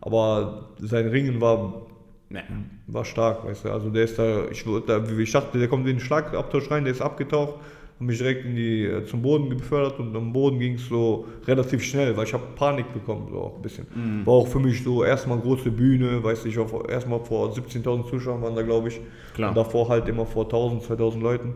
[0.00, 1.86] Aber sein Ringen war
[2.32, 2.38] Nee.
[2.86, 3.70] war stark, weißt du.
[3.72, 6.92] Also der ist da, ich, da, ich dachte, der kommt in den Schlagabtausch rein, der
[6.92, 7.54] ist abgetaucht,
[8.00, 11.26] hat mich direkt in die, äh, zum Boden befördert und am Boden ging es so
[11.46, 13.86] relativ schnell, weil ich habe Panik bekommen, so auch ein bisschen.
[14.24, 18.08] War auch für mich so erstmal große Bühne, weißt du, ich war erstmal vor 17.000
[18.08, 19.00] Zuschauern waren da, glaube ich.
[19.34, 19.50] Klar.
[19.50, 21.54] Und davor halt immer vor 1.000, 2.000 Leuten.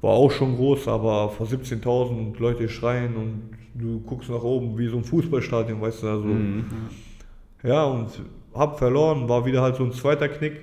[0.00, 4.86] War auch schon groß, aber vor 17.000 Leute schreien und du guckst nach oben wie
[4.88, 6.28] so ein Fußballstadion, weißt du, also.
[7.64, 8.08] Ja, und
[8.54, 10.60] hab verloren, war wieder halt so ein zweiter Knick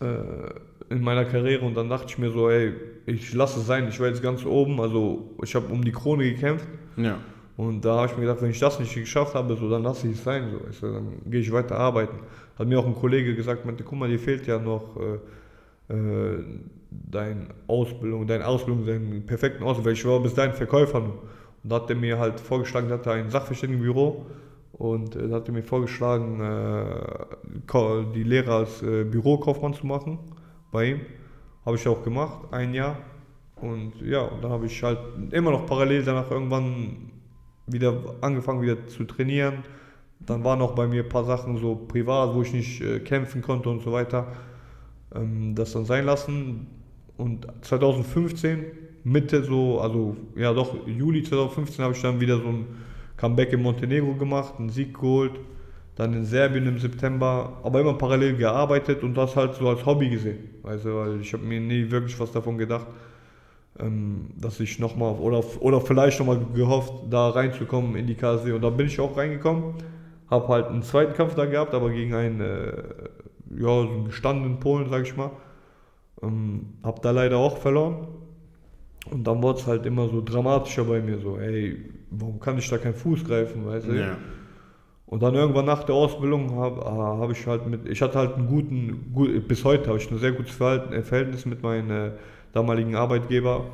[0.00, 0.04] äh,
[0.90, 2.72] in meiner Karriere und dann dachte ich mir so, ey,
[3.06, 6.24] ich lasse es sein, ich war jetzt ganz oben, also ich habe um die Krone
[6.24, 6.66] gekämpft
[6.96, 7.18] Ja.
[7.56, 10.06] und da habe ich mir gedacht, wenn ich das nicht geschafft habe, so dann lasse
[10.08, 12.18] ich es sein, so, weißt du, dann gehe ich weiter arbeiten.
[12.58, 14.96] Hat mir auch ein Kollege gesagt, meinte, guck mal, dir fehlt ja noch
[15.88, 16.44] äh, äh,
[16.90, 21.18] deine Ausbildung, deine Ausbildung, deinen perfekten Ausbildung, weil ich war bis dahin Verkäufer nur.
[21.62, 24.26] Und da hat er mir halt vorgeschlagen, er hatte ein Sachverständigenbüro
[24.72, 30.18] und äh, da hat er mir vorgeschlagen, äh, die Lehre als Bürokaufmann zu machen
[30.74, 31.00] bei ihm.
[31.64, 32.98] Habe ich auch gemacht, ein Jahr.
[33.56, 34.98] Und ja, und dann habe ich halt
[35.30, 37.12] immer noch parallel danach irgendwann
[37.66, 39.64] wieder angefangen wieder zu trainieren.
[40.20, 43.40] Dann waren auch bei mir ein paar Sachen so privat, wo ich nicht äh, kämpfen
[43.40, 44.26] konnte und so weiter.
[45.14, 46.66] Ähm, das dann sein lassen.
[47.16, 48.64] Und 2015,
[49.04, 52.66] Mitte so, also ja doch, Juli 2015 habe ich dann wieder so ein
[53.16, 55.38] Comeback in Montenegro gemacht, einen Sieg geholt.
[55.96, 60.08] Dann in Serbien im September, aber immer parallel gearbeitet und das halt so als Hobby
[60.08, 60.50] gesehen.
[60.64, 62.86] Also, weil ich habe mir nie wirklich was davon gedacht
[63.78, 68.52] ähm, dass ich nochmal oder, oder vielleicht nochmal gehofft, da reinzukommen in die KSW.
[68.52, 69.74] Und da bin ich auch reingekommen.
[70.30, 72.82] Habe halt einen zweiten Kampf da gehabt, aber gegen einen, äh,
[73.56, 75.30] ja, so einen gestandenen Polen, sag ich mal.
[76.22, 78.08] Ähm, habe da leider auch verloren.
[79.10, 82.68] Und dann wurde es halt immer so dramatischer bei mir, so, ey, warum kann ich
[82.70, 83.92] da keinen Fuß greifen, weißt du?
[83.92, 84.16] Ja.
[85.06, 88.46] Und dann irgendwann nach der Ausbildung habe hab ich halt mit, ich hatte halt einen
[88.46, 92.10] guten, gut, bis heute habe ich ein sehr gutes äh, Verhältnis mit meinem äh,
[92.52, 93.66] damaligen Arbeitgeber.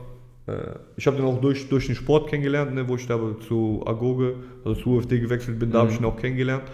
[0.46, 0.52] Äh,
[0.96, 4.34] ich habe den auch durch, durch den Sport kennengelernt, ne, wo ich da zu Agoge,
[4.64, 6.64] also zu UFD gewechselt bin, da habe ich ihn auch kennengelernt.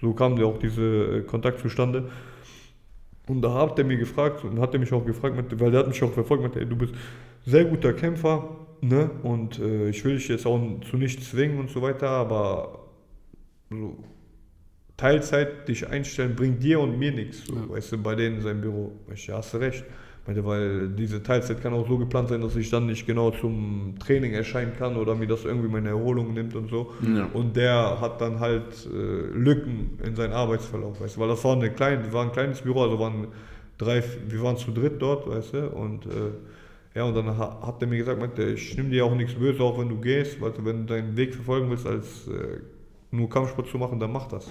[0.00, 2.10] So kam der auch dieser äh, Kontakt zustande.
[3.28, 5.80] Und da hat er mir gefragt und hat er mich auch gefragt, mit, weil der
[5.80, 6.94] hat mich auch verfolgt, mit, ey, du bist
[7.44, 9.10] sehr guter Kämpfer, ne?
[9.22, 12.85] Und äh, ich will dich jetzt auch zu nichts zwingen und so weiter, aber
[13.70, 13.96] so
[14.96, 18.60] Teilzeit dich einstellen bringt dir und mir nichts, so, weißt du, bei denen in seinem
[18.62, 18.92] Büro.
[19.12, 19.84] Ich, ja, hast du recht.
[20.26, 23.94] Meinte, weil diese Teilzeit kann auch so geplant sein, dass ich dann nicht genau zum
[24.00, 26.92] Training erscheinen kann oder mir das irgendwie meine Erholung nimmt und so.
[27.14, 27.26] Ja.
[27.26, 31.54] Und der hat dann halt äh, Lücken in seinen Arbeitsverlauf, weißt du, weil das war,
[31.56, 33.28] eine kleine, war ein kleines Büro, also waren
[33.78, 36.32] drei, wir waren zu dritt dort, weißt du, und äh,
[36.96, 39.62] ja, und dann ha- hat er mir gesagt, meinte, ich nehme dir auch nichts böse,
[39.62, 42.58] auch wenn du gehst, weil du, wenn du deinen Weg verfolgen willst, als äh,
[43.16, 44.50] nur Kampfsport zu machen, dann mach das.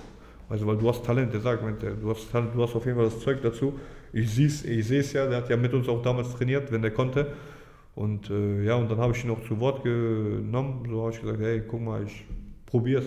[0.49, 3.05] Also, weil du hast Talent, der sagt, du hast Talent, du hast auf jeden Fall
[3.05, 3.73] das Zeug dazu.
[4.13, 6.81] Ich sehe ich sehe es ja, der hat ja mit uns auch damals trainiert, wenn
[6.81, 7.27] der konnte.
[7.95, 10.85] Und äh, ja, und dann habe ich ihn auch zu Wort genommen.
[10.89, 12.25] So habe ich gesagt, hey, guck mal, ich
[12.65, 13.05] probier's.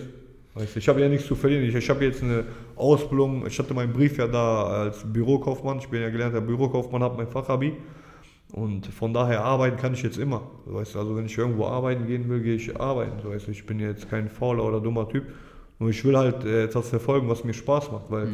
[0.55, 1.63] Weißt, ich habe ja nichts zu verlieren.
[1.63, 2.43] Ich, ich habe jetzt eine
[2.75, 5.77] Ausbildung, ich hatte meinen Brief ja da als Bürokaufmann.
[5.77, 7.73] Ich bin ja gelernter Bürokaufmann, habe mein Fachabi.
[8.51, 10.41] Und von daher arbeiten kann ich jetzt immer.
[10.65, 13.27] Weißt also wenn ich irgendwo arbeiten gehen will, gehe ich arbeiten.
[13.29, 15.25] Weißt ich bin jetzt kein fauler oder dummer Typ.
[15.79, 18.05] Nur ich will halt äh, etwas verfolgen, was mir Spaß macht.
[18.09, 18.27] Weil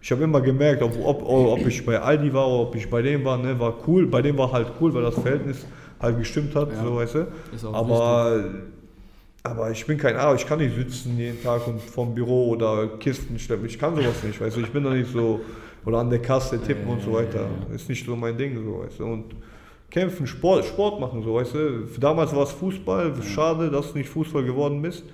[0.00, 3.02] ich habe immer gemerkt, ob, ob, ob ich bei Aldi war oder ob ich bei
[3.02, 4.06] dem war, ne, war cool.
[4.06, 5.66] Bei dem war halt cool, weil das Verhältnis
[6.00, 6.82] halt gestimmt hat, Ja.
[6.82, 7.26] so weißt du.
[7.72, 8.44] Aber,
[9.42, 12.88] aber ich bin kein Arzt, ich kann nicht sitzen jeden Tag und vom Büro oder
[12.98, 13.66] Kisten schleppen.
[13.66, 14.60] Ich kann sowas nicht, weißt du.
[14.60, 15.40] Ich bin da nicht so,
[15.84, 17.46] oder an der Kasse tippen und so weiter.
[17.74, 19.04] Ist nicht so mein Ding, so weißt du.
[19.06, 19.24] Und
[19.92, 21.86] kämpfen, Sport, Sport machen, so weißt du.
[22.00, 25.04] Damals war es Fußball, schade, dass du nicht Fußball geworden bist.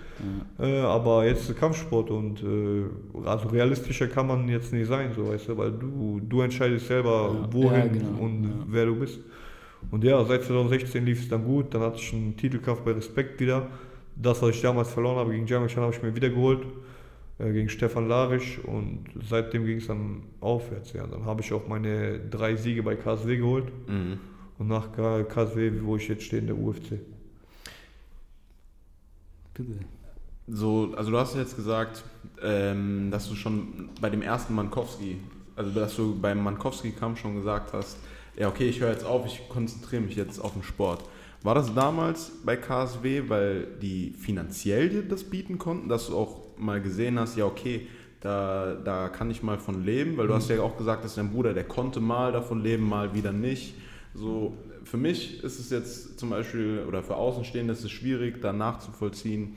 [0.59, 5.49] Äh, aber jetzt Kampfsport und äh, also realistischer kann man jetzt nicht sein, so weißt
[5.49, 7.53] du, weil du, du entscheidest selber, Ja.
[7.53, 8.19] wohin Ja, genau.
[8.23, 8.51] und Ja.
[8.69, 9.21] wer du bist.
[9.93, 13.39] Und ja, seit 2016 lief es dann gut, dann hatte ich einen Titelkampf bei Respekt
[13.39, 13.69] wieder.
[14.17, 16.61] Das, was ich damals verloren habe gegen Jamie Chan, habe ich mir wieder geholt.
[17.41, 20.93] äh, gegen Stefan Larisch und seitdem ging es dann aufwärts.
[20.95, 21.07] Ja.
[21.07, 24.19] Dann habe ich auch meine drei Siege bei KSW geholt Mhm.
[24.59, 27.01] Und nach KSW, wo ich jetzt stehe, in der UFC.
[29.55, 29.73] Bitte.
[30.47, 32.05] So, also du hast jetzt gesagt,
[32.43, 35.19] ähm, dass du schon bei dem ersten Mankowski,
[35.57, 37.99] also dass du beim Mankowski-Kampf schon gesagt hast,
[38.37, 41.05] ja okay, ich höre jetzt auf, ich konzentriere mich jetzt auf den Sport.
[41.43, 46.57] War das damals bei KSW, weil die finanziell dir das bieten konnten, dass du auch
[46.57, 47.87] mal gesehen hast, ja okay,
[48.21, 51.31] da, da kann ich mal von leben, weil du hast ja auch gesagt, dass dein
[51.31, 53.75] Bruder, der konnte mal davon leben, mal wieder nicht.
[54.19, 54.53] So,
[54.85, 59.57] für mich ist es jetzt zum Beispiel, oder für Außenstehende ist es schwierig, da nachzuvollziehen,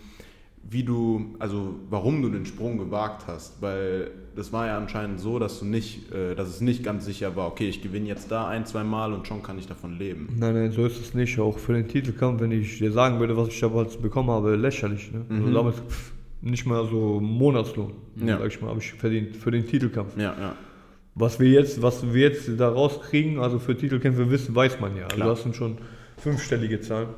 [0.70, 5.40] wie du, also warum du den Sprung gewagt hast, weil das war ja anscheinend so,
[5.40, 8.48] dass du nicht, äh, dass es nicht ganz sicher war, okay, ich gewinne jetzt da
[8.48, 10.30] ein, zwei Mal und schon kann ich davon leben.
[10.38, 11.40] Nein, nein, so ist es nicht.
[11.40, 15.12] Auch für den Titelkampf, wenn ich dir sagen würde, was ich damals bekommen habe, lächerlich.
[15.12, 15.26] Ne?
[15.30, 17.94] Also damals pff, nicht mal so Monatslohn,
[18.24, 18.38] Ja.
[18.38, 20.16] sag ich mal, habe ich verdient für den Titelkampf.
[20.18, 20.56] Ja, ja.
[21.16, 25.04] Was wir jetzt, was wir jetzt da rauskriegen, also für Titelkämpfe wissen, weiß man ja.
[25.04, 25.30] Also Klar.
[25.30, 25.78] das sind schon
[26.18, 27.10] fünfstellige Zahlen.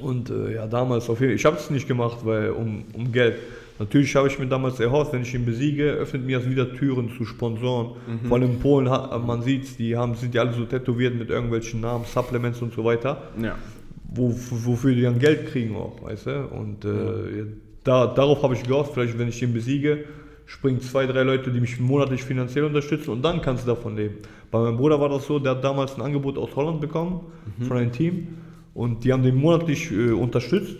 [0.00, 3.10] Und äh, ja, damals auf jeden Fall, ich habe es nicht gemacht, weil um, um
[3.12, 3.36] Geld.
[3.78, 7.10] Natürlich habe ich mir damals erhofft, wenn ich ihn besiege, öffnet mir das wieder Türen
[7.16, 7.96] zu Sponsoren.
[8.28, 11.30] Vor allem in Polen, hat, man sieht die haben, sind ja alle so tätowiert mit
[11.30, 13.56] irgendwelchen Namen, Supplements und so weiter Ja.
[14.04, 16.46] wo, wofür die dann Geld kriegen auch, weißt du?
[16.48, 17.46] Und äh,
[17.82, 20.04] da, darauf habe ich gehofft, vielleicht wenn ich ihn besiege,
[20.50, 24.16] springen zwei, drei Leute, die mich monatlich finanziell unterstützen und dann kannst du davon leben.
[24.50, 27.20] Bei meinem Bruder war das so, der hat damals ein Angebot aus Holland bekommen
[27.68, 28.26] von einem Team
[28.74, 30.74] und die haben den monatlich äh, unterstützt,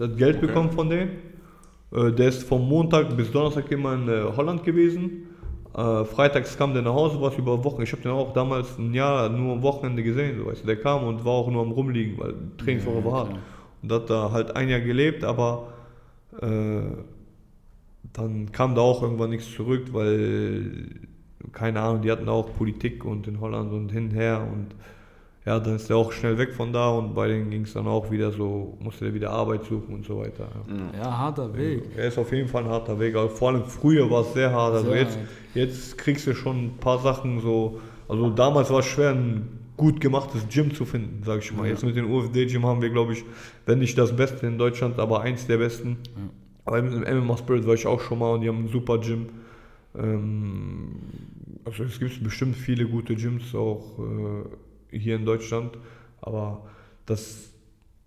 [0.00, 0.46] der hat Geld Okay.
[0.48, 1.10] bekommen von denen.
[1.92, 5.28] Äh, der ist vom Montag bis Donnerstag immer in äh, Holland gewesen.
[5.76, 7.82] Äh, freitags kam der nach Hause, was über Wochen.
[7.82, 10.38] Ich habe den auch damals ein Jahr nur am Wochenende gesehen.
[10.40, 10.66] So, weißt du.
[10.66, 13.30] Der kam und war auch nur am Rumliegen, weil die Trainingswoche Ja, war hart.
[13.82, 15.68] Und hat da halt ein Jahr gelebt, aber
[16.42, 16.80] äh,
[18.12, 20.88] dann kam da auch irgendwann nichts zurück, weil,
[21.52, 24.74] keine Ahnung, die hatten auch Politik und in Holland und hin und her und
[25.46, 27.86] ja, dann ist er auch schnell weg von da und bei denen ging es dann
[27.86, 30.48] auch wieder so, musste er wieder Arbeit suchen und so weiter.
[30.68, 31.00] Ja.
[31.00, 31.82] Ja, harter Weg.
[31.96, 34.50] Er ist auf jeden Fall ein harter Weg, aber vor allem früher war es sehr
[34.50, 34.74] hart.
[34.74, 35.18] Also Sehr jetzt,
[35.54, 37.78] jetzt kriegst du schon ein paar Sachen so,
[38.08, 41.66] also damals war es schwer, ein gut gemachtes Gym zu finden, sag ich mal.
[41.66, 43.24] Jetzt mit dem UFD-Gym haben wir, glaube ich,
[43.66, 45.98] wenn nicht das Beste in Deutschland, aber eins der besten.
[46.64, 48.98] Aber mit dem MMA Spirit war ich auch schon mal und die haben ein super
[48.98, 49.28] Gym.
[49.96, 50.88] Ähm,
[51.64, 55.76] also es gibt bestimmt viele gute Gyms auch äh, hier in Deutschland,
[56.20, 56.66] aber
[57.06, 57.50] das,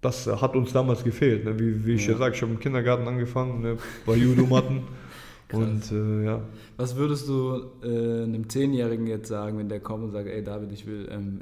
[0.02, 1.46] das hat uns damals gefehlt.
[1.46, 1.60] Ne?
[1.60, 3.78] Wie, wie ich ja, sage, ich habe im Kindergarten angefangen, ne?
[4.06, 4.82] bei Judomatten
[5.52, 6.42] und äh, ja.
[6.78, 10.72] Was würdest du äh, einem Zehnjährigen jetzt sagen, wenn der kommt und sagt, ey David,
[10.72, 11.42] ich will ähm,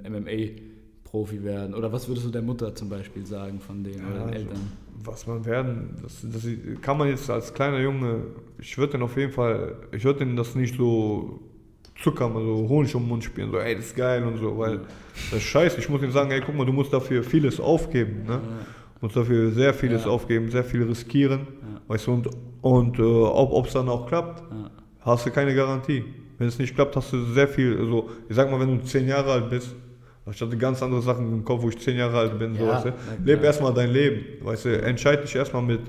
[1.15, 1.73] MMA-Profi werden?
[1.73, 4.71] Oder was würdest du der Mutter zum Beispiel sagen von denen oder den also, Eltern?
[5.03, 6.43] Was man werden, das, das
[6.81, 8.23] kann man jetzt als kleiner Junge,
[8.59, 11.39] ich würde den auf jeden Fall, ich würde den das nicht so
[12.01, 14.81] Zucker, also Honig um den Mund spielen, so ey, das ist geil und so, weil
[15.31, 15.79] das ist scheiße.
[15.79, 18.41] Ich muss ihm sagen, ey, guck mal, du musst dafür vieles aufgeben, ne?
[18.99, 20.09] Du musst dafür sehr vieles Ja.
[20.11, 21.47] aufgeben, sehr viel riskieren,
[21.87, 22.29] weißt du, und,
[22.61, 24.71] und äh, ob es dann auch klappt, Ja.
[25.01, 26.03] hast du keine Garantie.
[26.37, 29.07] Wenn es nicht klappt, hast du sehr viel, also ich sag mal, wenn du zehn
[29.07, 29.73] Jahre alt bist,
[30.33, 32.73] ich hatte ganz andere Sachen im Kopf, wo ich zehn Jahre alt bin, so, Ja,
[32.73, 32.93] weißt du?
[33.23, 35.81] leb erstmal dein Leben, weißt du, entscheid dich erstmal mit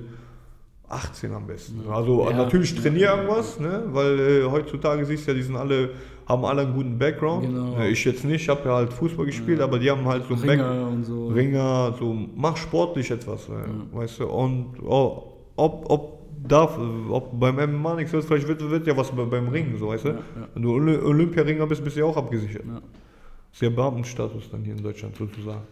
[0.88, 1.80] 18 am besten.
[1.90, 2.36] Also Ja.
[2.36, 3.82] natürlich trainier irgendwas, ne?
[3.88, 5.90] weil äh, heutzutage siehst du ja, die sind alle,
[6.28, 7.44] haben alle einen guten Background.
[7.46, 7.76] Genau.
[7.80, 10.34] Äh, Ich jetzt nicht, ich habe ja halt Fußball gespielt, aber die haben halt so
[10.34, 11.26] einen Back- Ringer und so.
[11.28, 13.52] Ringer, so mach sportlich etwas, äh,
[13.96, 15.24] weißt du, und oh,
[15.56, 16.16] ob, ob
[16.46, 16.78] darf,
[17.10, 20.04] ob beim MMA nichts wird, vielleicht wird, wird ja was bei- beim Ringen, so weißt
[20.04, 20.08] du.
[20.10, 20.48] Ja, ja.
[20.54, 22.62] Wenn du Oly- Olympiaringer bist, bist du ja auch abgesichert.
[23.60, 25.62] Ja Beamtenstatus dann hier in Deutschland sozusagen.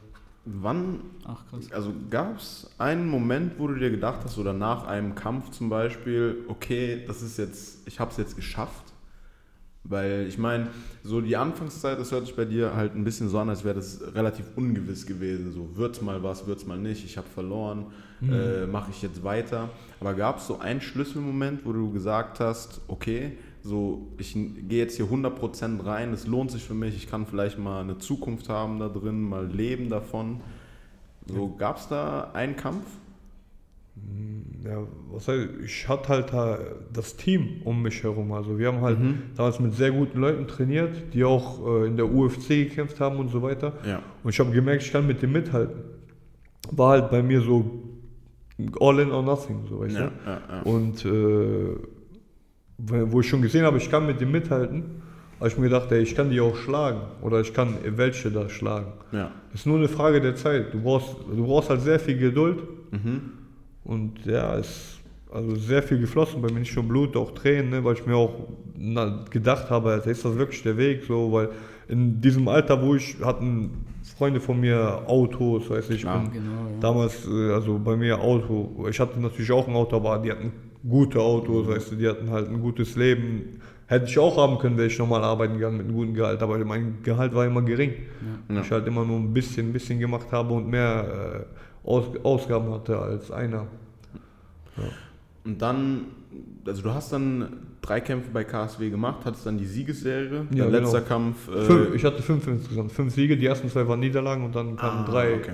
[0.47, 1.73] Wann, Ach krass.
[1.73, 5.71] also gab es einen Moment, wo du dir gedacht hast, oder nach einem Kampf zum
[5.71, 8.85] Beispiel, okay, das ist jetzt, ich habe es jetzt geschafft?
[9.87, 10.69] Weil ich meine,
[11.03, 13.75] so die Anfangszeit, das hört sich bei dir halt ein bisschen so an, als wäre
[13.75, 15.53] das relativ ungewiss gewesen.
[15.53, 17.87] So, wird's mal was, wird's mal nicht, ich habe verloren,
[18.23, 19.69] äh, mache ich jetzt weiter.
[20.01, 24.97] Aber gab es so einen Schlüsselmoment, wo du gesagt hast, okay, so ich gehe jetzt
[24.97, 28.79] hier 100% rein, es lohnt sich für mich, ich kann vielleicht mal eine Zukunft haben
[28.79, 30.41] da drin, mal leben davon.
[31.27, 32.85] So, gab es da einen Kampf?
[34.63, 36.59] Ja, was heißt, ich hatte halt da
[36.93, 38.33] das Team um mich herum.
[38.33, 38.99] Also wir haben halt
[39.37, 43.29] damals mit sehr guten Leuten trainiert, die auch äh, in der UFC gekämpft haben und
[43.29, 43.73] so weiter.
[43.87, 44.03] Ja.
[44.23, 45.77] Und ich habe gemerkt, ich kann mit dem mithalten.
[46.73, 47.83] War halt bei mir so
[48.81, 50.31] all in or nothing, so weißt Ja, du.
[50.31, 50.63] ja, ja.
[50.63, 51.77] Und äh,
[52.79, 55.03] wo wo ich schon gesehen habe, ich kann mit dem mithalten,
[55.39, 57.01] habe ich mir gedacht, ey, ich kann die auch schlagen.
[57.23, 58.93] Oder ich kann welche da schlagen.
[59.13, 59.31] Ja.
[59.53, 60.73] Es ist nur eine Frage der Zeit.
[60.73, 62.63] Du brauchst, du brauchst halt sehr viel Geduld.
[63.85, 64.99] Und ja, es,
[65.31, 68.17] also sehr viel geflossen, bei mir nicht nur Blut, auch Tränen, ne, weil ich mir
[68.17, 68.35] auch
[68.77, 71.51] na, gedacht habe, also ist das wirklich der Weg, so, weil
[71.89, 73.85] in diesem Alter, wo ich hatten
[74.17, 76.81] Freunde von mir Autos, weiß ich, bin Genau, ja.
[76.81, 80.53] damals, äh, also bei mir Auto, ich hatte natürlich auch ein Auto, aber die hatten
[80.89, 83.61] gute Autos, weißt du, die hatten halt ein gutes Leben.
[83.87, 86.59] Hätte ich auch haben können, wäre ich nochmal arbeiten gegangen mit einem guten Gehalt, aber
[86.65, 87.93] mein Gehalt war immer gering.
[88.49, 88.61] Ja.
[88.61, 91.47] Ich halt immer nur ein bisschen, ein bisschen gemacht habe und mehr
[91.85, 93.67] äh, Aus, Ausgaben hatte als einer.
[95.45, 96.07] Und dann,
[96.67, 97.49] also du hast dann
[97.83, 100.71] drei Kämpfe bei KSW gemacht, hattest dann die Siegesserie, Ja, dein genau.
[100.71, 101.49] letzter Kampf.
[101.49, 104.77] Äh, Fünf, ich hatte fünf insgesamt, fünf Siege, die ersten zwei waren Niederlagen und dann
[104.77, 105.53] kamen ah, drei, okay.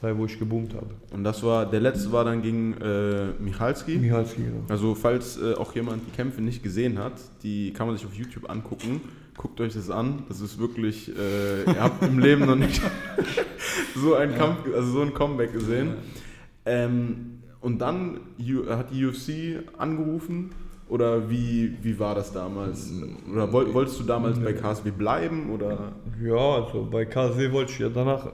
[0.00, 0.88] Drei, wo ich geboomt habe.
[1.12, 3.98] Und das war, der letzte war dann gegen äh, Michalski.
[3.98, 4.64] Michalski, genau.
[4.68, 8.14] Also falls äh, auch jemand die Kämpfe nicht gesehen hat, die kann man sich auf
[8.14, 9.00] YouTube angucken.
[9.36, 10.24] Guckt euch das an.
[10.28, 12.80] Das ist wirklich, äh, ihr habt im Leben noch nicht
[13.94, 15.94] so einen Kampf, also so ein Comeback gesehen.
[16.64, 18.20] Ähm, und dann
[18.68, 20.50] hat die UFC angerufen
[20.90, 22.92] oder wie, wie war das damals?
[23.32, 25.92] Oder woll, wolltest du damals bei KSW bleiben oder?
[26.22, 28.28] Ja, also bei KSW wollte ich ja danach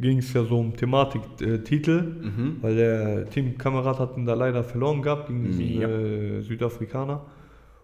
[0.00, 2.56] ging es ja so um Thematik äh, Mhm.
[2.62, 5.88] weil der Teamkamerad hat ihn da leider verloren gehabt gegen diesen Ja.
[5.88, 7.22] äh, Südafrikaner.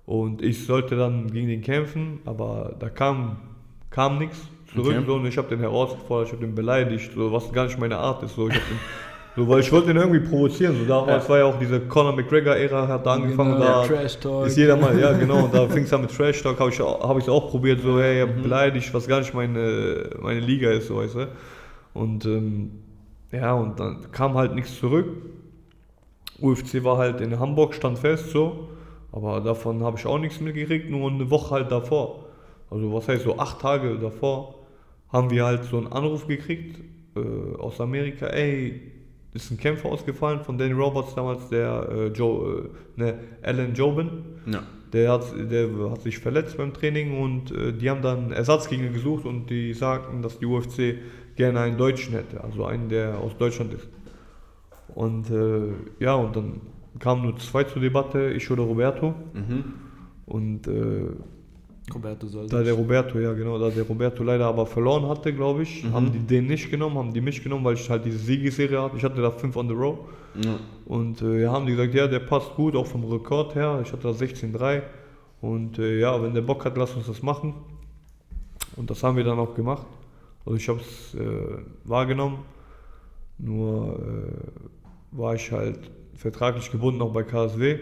[0.06, 3.36] Und ich sollte dann gegen den kämpfen, aber da kam,
[3.90, 4.38] kam nichts
[4.72, 4.94] zurück.
[4.96, 5.04] Okay.
[5.06, 7.98] So, und ich habe den herausgefordert, ich habe den beleidigt, so, was gar nicht meine
[7.98, 8.34] Art ist.
[8.34, 8.78] So, ich hab den,
[9.34, 10.76] so, weil ich wollte den irgendwie provozieren.
[10.78, 13.54] So, damals war ja auch diese Conor McGregor-Ära, hat da angefangen.
[13.54, 14.46] Genau, da, Trash Talk.
[14.46, 16.78] ist jeder mal, ja genau, und da fing es an mit Trash Talk, habe ich
[16.78, 20.70] es hab ich's auch probiert, so hey, habt beleidigt, was gar nicht meine, meine Liga
[20.70, 21.28] ist, so weißt du.
[21.94, 22.72] Und ähm,
[23.30, 25.06] ja, und dann kam halt nichts zurück.
[26.38, 28.68] UFC war halt in Hamburg, stand fest so,
[29.12, 32.26] aber davon habe ich auch nichts mitgekriegt, nur eine Woche halt davor.
[32.70, 34.56] Also was heißt so acht Tage davor,
[35.10, 36.80] haben wir halt so einen Anruf gekriegt
[37.16, 38.92] äh, aus Amerika, ey,
[39.34, 44.10] ist ein Kämpfer ausgefallen von Danny Roberts damals, der äh, Joe, äh, ne, Alan Jobin.
[44.46, 44.62] Ja.
[44.92, 49.24] Der hat, der hat sich verletzt beim Training und äh, die haben dann Ersatzgegner gesucht
[49.24, 50.96] und die sagten, dass die UFC
[51.34, 53.88] gerne einen Deutschen hätte, also einen, der aus Deutschland ist.
[54.94, 56.60] Und äh, ja, und dann
[56.98, 59.14] kamen nur zwei zur Debatte, ich oder Roberto.
[59.32, 59.64] Mhm.
[60.26, 61.06] Und äh,
[61.92, 65.62] Roberto soll da der Roberto, ja genau, da der Roberto leider aber verloren hatte, glaube
[65.64, 68.80] ich, haben die den nicht genommen, haben die mich genommen, weil ich halt diese Siegesserie
[68.80, 68.96] hatte.
[68.96, 69.98] Ich hatte da fünf on the row.
[70.42, 70.58] Ja.
[70.86, 73.80] Und äh, ja, haben die gesagt, ja, der passt gut, auch vom Rekord her.
[73.84, 74.82] Ich hatte da 16,3.
[75.40, 77.54] Und äh, ja, wenn der Bock hat, lass uns das machen.
[78.76, 79.86] Und das haben wir dann auch gemacht.
[80.46, 82.38] Also ich habe es äh, wahrgenommen.
[83.38, 87.80] Nur äh, war ich halt vertraglich gebunden auch bei KSW.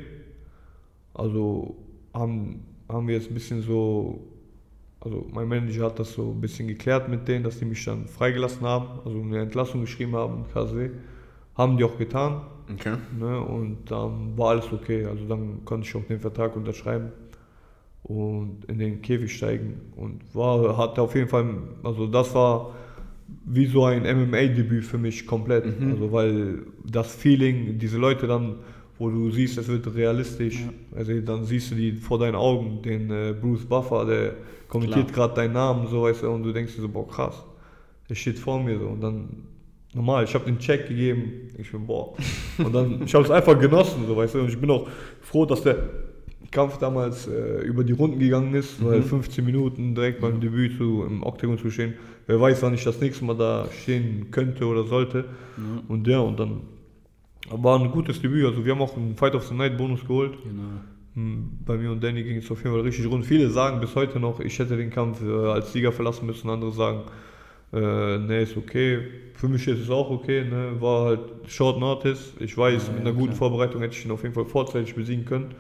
[1.15, 1.77] Also
[2.15, 4.21] haben, haben wir jetzt ein bisschen so,
[5.01, 8.07] also mein Manager hat das so ein bisschen geklärt mit denen, dass die mich dann
[8.07, 10.91] freigelassen haben, also eine Entlassung geschrieben haben KSW.
[11.55, 12.43] Haben die auch getan.
[12.73, 12.97] Okay.
[13.19, 13.41] Ne?
[13.41, 15.05] Und dann war alles okay.
[15.05, 17.13] Also dann konnte ich auch den Vertrag unterschreiben
[18.03, 19.81] und in den Käfig steigen.
[19.97, 21.47] Und war, hatte auf jeden Fall,
[21.83, 22.75] also das war
[23.45, 25.65] wie so ein MMA-Debüt für mich komplett.
[25.91, 28.57] Also weil das Feeling, diese Leute dann,
[29.01, 30.59] wo du siehst, es wird realistisch,
[30.95, 34.35] also dann siehst du die vor deinen Augen, den äh, Bruce Buffer, der
[34.69, 37.43] kommentiert gerade deinen Namen, so weißt du, und du denkst dir so, boah krass,
[38.11, 38.85] der steht vor mir so.
[38.89, 39.29] Und dann
[39.95, 42.15] normal, ich habe den Check gegeben, ich bin boah.
[42.59, 44.87] Und dann, ich habe es einfach genossen, so weißt du, und ich bin auch
[45.23, 45.79] froh, dass der
[46.51, 51.05] Kampf damals äh, über die Runden gegangen ist, weil 15 Minuten direkt beim Debüt zu,
[51.09, 51.95] im Oktagon zu stehen,
[52.27, 55.25] wer weiß, wann ich das nächste Mal da stehen könnte oder sollte.
[55.89, 56.61] Und ja, und dann
[57.51, 60.33] war ein gutes Debüt, also wir haben auch einen Fight of the Night Bonus geholt.
[60.43, 60.63] Genau.
[61.15, 63.25] Hm, Bei mir und Danny ging es auf jeden Fall richtig rund.
[63.27, 66.49] Viele sagen bis heute noch, ich hätte den Kampf äh, als Sieger verlassen müssen.
[66.49, 67.01] Andere sagen,
[67.73, 68.99] äh, nee, ist okay.
[69.35, 70.45] Für mich ist es auch okay.
[70.45, 70.73] Ne?
[70.81, 72.35] War halt Short Notice.
[72.39, 73.39] Ich weiß, Ja, mit ja, einer guten klar.
[73.51, 75.55] Vorbereitung hätte ich ihn auf jeden Fall vorzeitig besiegen können.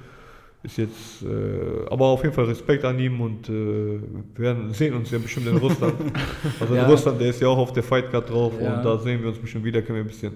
[0.62, 4.00] Ist jetzt, äh, aber auf jeden Fall Respekt an ihm und äh, wir
[4.36, 5.94] werden, sehen uns ja bestimmt in Russland.
[6.60, 6.84] Also Ja.
[6.84, 8.76] in Russland, der ist ja auch auf der Fight Card drauf Ja.
[8.76, 10.34] und da sehen wir uns bestimmt wieder, können wir ein bisschen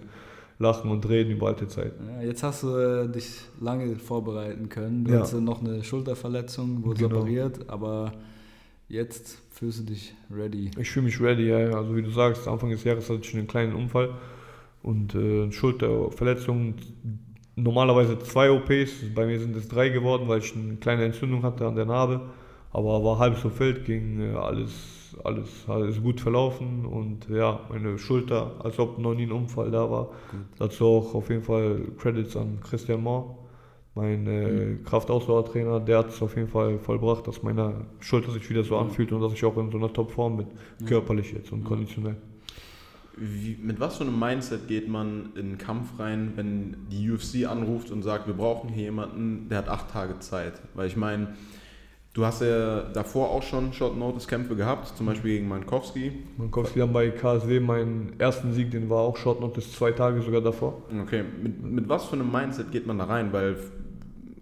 [0.59, 2.05] lachen und reden über alte Zeiten.
[2.09, 5.05] Ja, jetzt hast du äh, dich lange vorbereiten können.
[5.05, 5.19] Du Ja.
[5.19, 7.19] hattest noch eine Schulterverletzung, wurde Genau.
[7.21, 8.13] operiert, aber
[8.89, 10.71] jetzt fühlst du dich ready.
[10.79, 11.57] Ich fühle mich ready, ja.
[11.77, 14.11] Also wie du sagst, Anfang des Jahres hatte ich einen kleinen Unfall
[14.83, 16.75] und äh, Schulterverletzung.
[17.57, 21.67] Normalerweise zwei OPs, bei mir sind es drei geworden, weil ich eine kleine Entzündung hatte
[21.67, 22.21] an der Narbe.
[22.73, 24.73] Aber war halb so wild, ging äh, alles,
[25.23, 29.91] alles, alles gut verlaufen und ja, meine Schulter, als ob noch nie ein Unfall da
[29.91, 30.11] war.
[30.59, 33.39] Dazu auch auf jeden Fall Credits an Christian Mohr,
[33.95, 38.65] mein äh, Kraftausdauertrainer, der hat es auf jeden Fall vollbracht, dass meine Schulter sich wieder
[38.65, 40.47] so anfühlt und dass ich auch in so einer Topform bin,
[40.87, 42.17] körperlich jetzt und konditionell.
[43.17, 47.49] Wie, mit was für einem Mindset geht man in einen Kampf rein, wenn die UFC
[47.49, 50.55] anruft und sagt, wir brauchen hier jemanden, der hat acht Tage Zeit?
[50.75, 51.29] Weil ich meine,
[52.15, 56.13] du hast ja davor auch schon Short Notice Kämpfe gehabt, zum Beispiel gegen Mankowski.
[56.39, 60.41] Mankowski dann bei KSW meinen ersten Sieg, den war auch Short Notice zwei Tage sogar
[60.41, 60.83] davor.
[61.03, 63.33] Okay, mit, mit was für einem Mindset geht man da rein?
[63.33, 63.57] Weil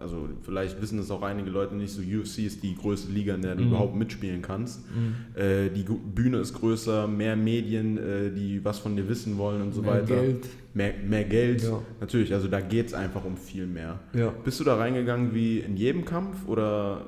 [0.03, 3.43] also vielleicht wissen das auch einige Leute nicht, so UFC ist die größte Liga, in
[3.43, 3.69] der du mhm.
[3.69, 4.81] überhaupt mitspielen kannst.
[4.91, 5.41] Mhm.
[5.41, 9.73] Äh, die Bühne ist größer, mehr Medien, äh, die was von dir wissen wollen und
[9.73, 10.17] so mehr weiter.
[10.17, 10.49] Geld.
[10.75, 11.63] Mehr, mehr Geld.
[11.63, 11.81] Ja.
[12.01, 14.01] Natürlich, also da geht es einfach um viel mehr.
[14.13, 14.35] Ja.
[14.45, 17.07] Bist du da reingegangen wie in jedem Kampf oder?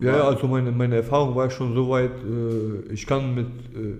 [0.00, 3.98] Ja, also meine, meine Erfahrung war schon so weit, äh, ich kann mit äh,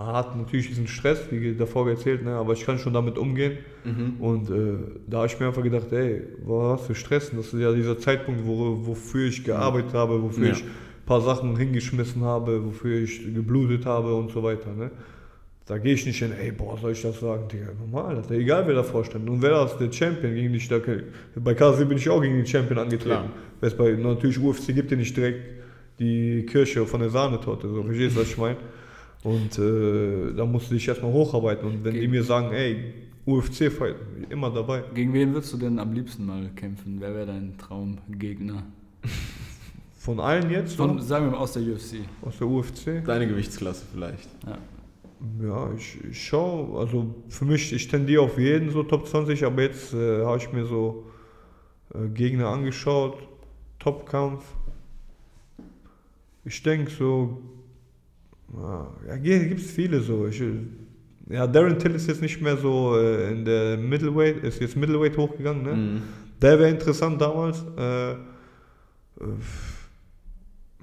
[0.00, 3.58] man hat natürlich diesen Stress, wie davor erzählt, ne, aber ich kann schon damit umgehen.
[3.84, 4.14] Mhm.
[4.18, 7.30] Und äh, da habe ich mir einfach gedacht, ey, was für Stress?
[7.36, 10.52] Das ist ja dieser Zeitpunkt, wo, wofür ich gearbeitet habe, wofür ja.
[10.52, 14.72] ich ein paar Sachen hingeschmissen habe, wofür ich geblutet habe und so weiter.
[14.72, 14.90] Ne?
[15.70, 17.46] Da gehe ich nicht hin, ey, boah, soll ich das sagen?
[17.46, 19.30] Digga, normal, das ist egal, wer davor stand.
[19.30, 20.80] Und wer das der Champion gegen dich, da,
[21.36, 23.30] bei KSW bin ich auch gegen den Champion angetreten.
[23.60, 25.38] Weil es bei natürlich UFC gibt, dir nicht direkt
[26.00, 28.56] die Kirche von der Sahnetorte, so, verstehst du, was ich meine?
[29.22, 31.64] Und äh, da musste ich erstmal hocharbeiten.
[31.68, 32.92] Und wenn Gegen die mir sagen, ey,
[33.24, 33.94] UFC-Fight,
[34.28, 34.82] immer dabei.
[34.92, 36.96] Gegen wen würdest du denn am liebsten mal kämpfen?
[36.98, 38.64] Wer wäre dein Traumgegner?
[40.00, 40.74] Von allen jetzt?
[40.74, 41.98] Von, sagen wir mal aus der UFC.
[42.22, 43.04] Aus der UFC?
[43.06, 44.28] Deine Gewichtsklasse vielleicht.
[44.44, 44.58] Ja.
[45.42, 49.62] Ja, ich, ich schaue, also für mich, ich tendiere auf jeden so Top 20, aber
[49.62, 51.10] jetzt äh, habe ich mir so
[51.94, 53.18] äh, Gegner angeschaut,
[53.78, 54.44] Topkampf.
[56.44, 57.42] Ich denke so
[59.06, 60.26] ja, gibt es viele so.
[60.26, 60.42] Ich,
[61.28, 65.16] ja, Darren Till ist jetzt nicht mehr so äh, in der Middleweight, ist jetzt Middleweight
[65.16, 65.74] hochgegangen, ne?
[65.74, 66.02] Mhm.
[66.42, 67.64] Der wäre interessant damals.
[67.76, 68.16] Äh, äh,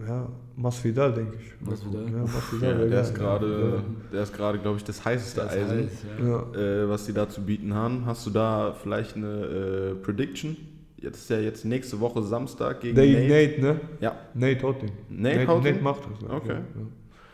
[0.05, 1.67] ja, Masvidal, denke ich.
[1.67, 2.03] Masvidal.
[2.11, 5.77] Ja, Masvidal ja, der, ist grade, der ist gerade, glaube ich, das heißeste das Eisen,
[5.77, 6.61] heiß, ja.
[6.61, 8.05] äh, was die da zu bieten haben.
[8.05, 10.55] Hast du da vielleicht eine äh, Prediction?
[10.97, 13.27] Jetzt ist ja jetzt nächste Woche Samstag gegen Nate.
[13.27, 13.81] Nate, ne?
[14.01, 14.15] Ja.
[14.33, 14.91] Nate haut den.
[15.09, 16.29] Nate, Nate, Nate macht das.
[16.29, 16.53] Okay.
[16.53, 16.61] Ja.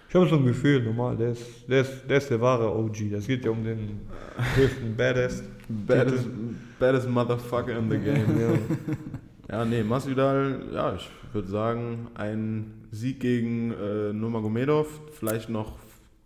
[0.10, 3.12] Ich habe so ein Gefühl, normal, der ist, der, ist, der ist der wahre OG.
[3.12, 4.02] Das geht ja um den
[4.56, 5.44] höchsten Baddest.
[5.68, 6.28] baddest,
[6.80, 8.40] baddest Motherfucker in the game.
[8.40, 8.58] ja.
[9.50, 15.74] ja, nee, Masvidal, ja, ich würde sagen, ein Sieg gegen äh, Nurmagomedov, vielleicht noch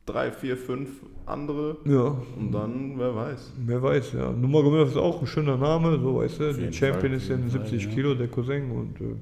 [0.05, 0.89] drei, vier, fünf
[1.25, 1.77] andere.
[1.85, 2.15] Ja.
[2.37, 3.53] Und dann, wer weiß.
[3.65, 4.31] Wer weiß, ja.
[4.31, 6.53] Nurmagomedov ist auch ein schöner Name, so weißt du.
[6.53, 8.71] Der Champion Fall, ist ja in 70 Fall, Kilo, der Cousin.
[8.71, 9.15] Und, äh,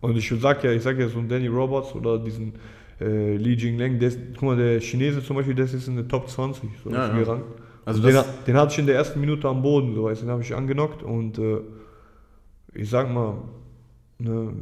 [0.00, 2.54] und ich sag ja, ich sag ja so ein Danny Roberts oder diesen
[3.00, 6.28] äh, Li Jingleng, der guck mal, der Chinese zum Beispiel, das ist in der Top
[6.28, 7.12] 20 so ja, ja.
[7.12, 7.42] Also,
[7.84, 10.42] also den, den, hatte ich in der ersten Minute am Boden, so weißt, den habe
[10.42, 11.58] ich angenockt und äh,
[12.74, 13.34] ich sag mal,
[14.18, 14.52] ne,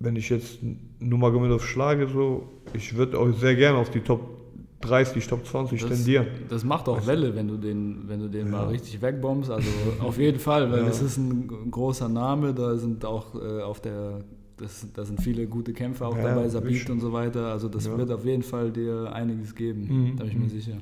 [0.00, 0.58] wenn ich jetzt
[1.00, 4.38] nur mal Nummer auf schlage, so, ich würde auch sehr gerne auf die Top
[4.80, 6.26] 30, Top 20 das, tendieren.
[6.48, 8.52] Das macht auch Welle, wenn du den, wenn du den ja.
[8.52, 9.50] mal richtig wegbombst.
[9.50, 9.68] Also
[10.00, 10.86] auf jeden Fall, weil ja.
[10.86, 14.20] das ist ein großer Name, da sind auch äh, auf der
[14.56, 17.46] das, da sind viele gute Kämpfer auch ja, dabei, Sabit und so weiter.
[17.46, 17.96] Also das ja.
[17.96, 20.16] wird auf jeden Fall dir einiges geben, mhm.
[20.16, 20.78] da bin ich mir sicher.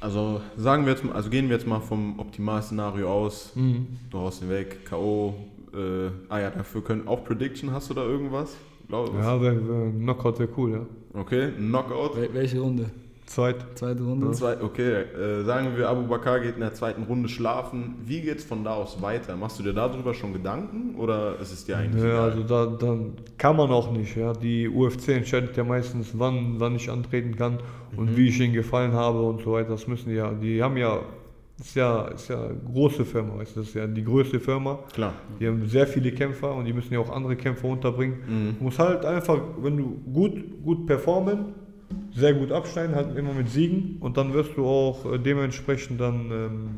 [0.00, 3.52] Also sagen wir jetzt mal, also gehen wir jetzt mal vom Optimalszenario aus.
[3.54, 3.86] Mhm.
[4.10, 5.34] Du haust ihn weg, K.O.
[5.74, 8.56] Äh, ah ja, dafür können auch Prediction, hast du da irgendwas?
[8.88, 10.86] Glaub, ja, wär, wär, Knockout wäre cool, ja.
[11.14, 12.16] Okay, Knockout.
[12.16, 12.86] Wel welche Runde?
[13.30, 13.64] Zweit.
[13.76, 14.32] Zweite Runde.
[14.32, 17.94] Zwei, okay, äh, sagen wir, Abu Bakr geht in der zweiten Runde schlafen.
[18.04, 19.36] Wie geht es von da aus weiter?
[19.36, 22.30] Machst du dir darüber schon Gedanken oder ist es dir eigentlich ja, egal?
[22.30, 24.16] Also da, dann kann man auch nicht.
[24.16, 24.32] Ja.
[24.32, 27.60] Die UFC entscheidet ja meistens, wann, wann ich antreten kann
[27.96, 28.16] und mhm.
[28.16, 29.70] wie ich ihnen gefallen habe und so weiter.
[29.70, 30.98] Das müssen die ja, die haben ja,
[31.66, 34.78] ist ja, ist ja eine große Firma, weißt du, das ist ja die größte Firma.
[34.92, 35.14] Klar.
[35.38, 38.18] Die haben sehr viele Kämpfer und die müssen ja auch andere Kämpfer unterbringen.
[38.26, 38.58] Mhm.
[38.58, 41.54] Du musst halt einfach, wenn du gut, gut performen,
[42.12, 46.30] sehr gut abschneiden, halt immer mit Siegen und dann wirst du auch äh, dementsprechend dann
[46.30, 46.68] ähm,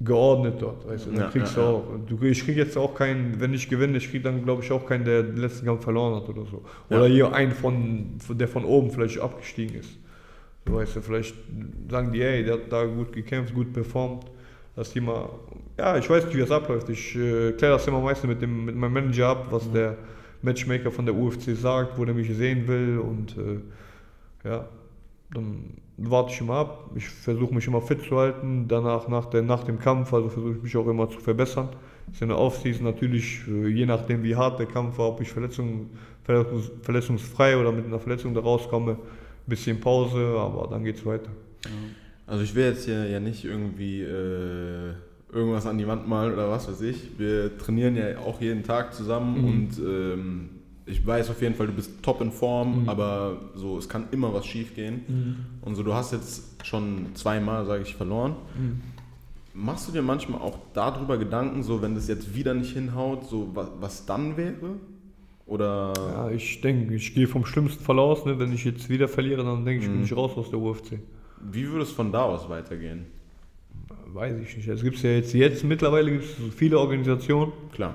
[0.00, 0.86] geordnet dort.
[0.88, 1.10] Weißt du?
[1.10, 1.84] Dann ja, kriegst ja, du auch.
[2.06, 4.86] Du, ich krieg jetzt auch keinen, wenn ich gewinne, ich krieg dann glaube ich auch
[4.86, 6.62] keinen, der den letzten Kampf verloren hat oder so.
[6.90, 9.90] Oder hier einen von, der von oben vielleicht abgestiegen ist.
[10.66, 11.34] Weißt du, vielleicht
[11.88, 14.24] sagen die, ey, der hat da gut gekämpft, gut performt.
[14.74, 15.30] Dass die mal,
[15.78, 16.88] ja, ich weiß nicht, wie das abläuft.
[16.90, 19.72] Ich äh, kläre das immer meistens mit, dem, mit meinem Manager ab, was mhm.
[19.72, 19.96] der
[20.42, 24.68] Matchmaker von der UFC sagt, wo der mich sehen will und äh, ja,
[25.32, 26.90] dann warte ich immer ab.
[26.94, 28.66] Ich versuche mich immer fit zu halten.
[28.68, 31.70] Danach, nach, der, nach dem Kampf, also versuche ich mich auch immer zu verbessern.
[32.12, 35.90] Ist eine Offseason natürlich, äh, je nachdem wie hart der Kampf war, ob ich Verletzung,
[36.22, 38.98] verletzungs, verletzungsfrei oder mit einer Verletzung da rauskomme,
[39.46, 41.30] bisschen Pause, aber dann geht es weiter.
[42.26, 44.92] Also ich will jetzt hier ja nicht irgendwie äh
[45.32, 47.18] irgendwas an die Wand malen oder was weiß ich.
[47.18, 49.44] Wir trainieren ja auch jeden Tag zusammen mhm.
[49.44, 50.48] und ähm,
[50.86, 52.88] ich weiß auf jeden Fall, du bist top in Form, Mhm.
[52.88, 55.46] aber so, es kann immer was schief gehen.
[55.62, 58.36] Und so, du hast jetzt schon zweimal, sage ich, verloren.
[58.56, 58.80] Mhm.
[59.52, 63.50] Machst du dir manchmal auch darüber Gedanken, so wenn das jetzt wieder nicht hinhaut, so
[63.54, 64.76] was, was dann wäre?
[65.46, 68.24] Oder Ja, ich denke, ich gehe vom schlimmsten Fall aus.
[68.24, 68.38] Ne?
[68.38, 70.04] Wenn ich jetzt wieder verliere, dann denke ich, bin Mhm.
[70.04, 70.98] ich raus aus der UFC.
[71.52, 73.06] wie würde es von da aus weitergehen?
[74.12, 74.68] Weiß ich nicht.
[74.68, 77.52] Es gibt ja jetzt, jetzt mittlerweile gibt es viele Organisationen.
[77.72, 77.94] Klar.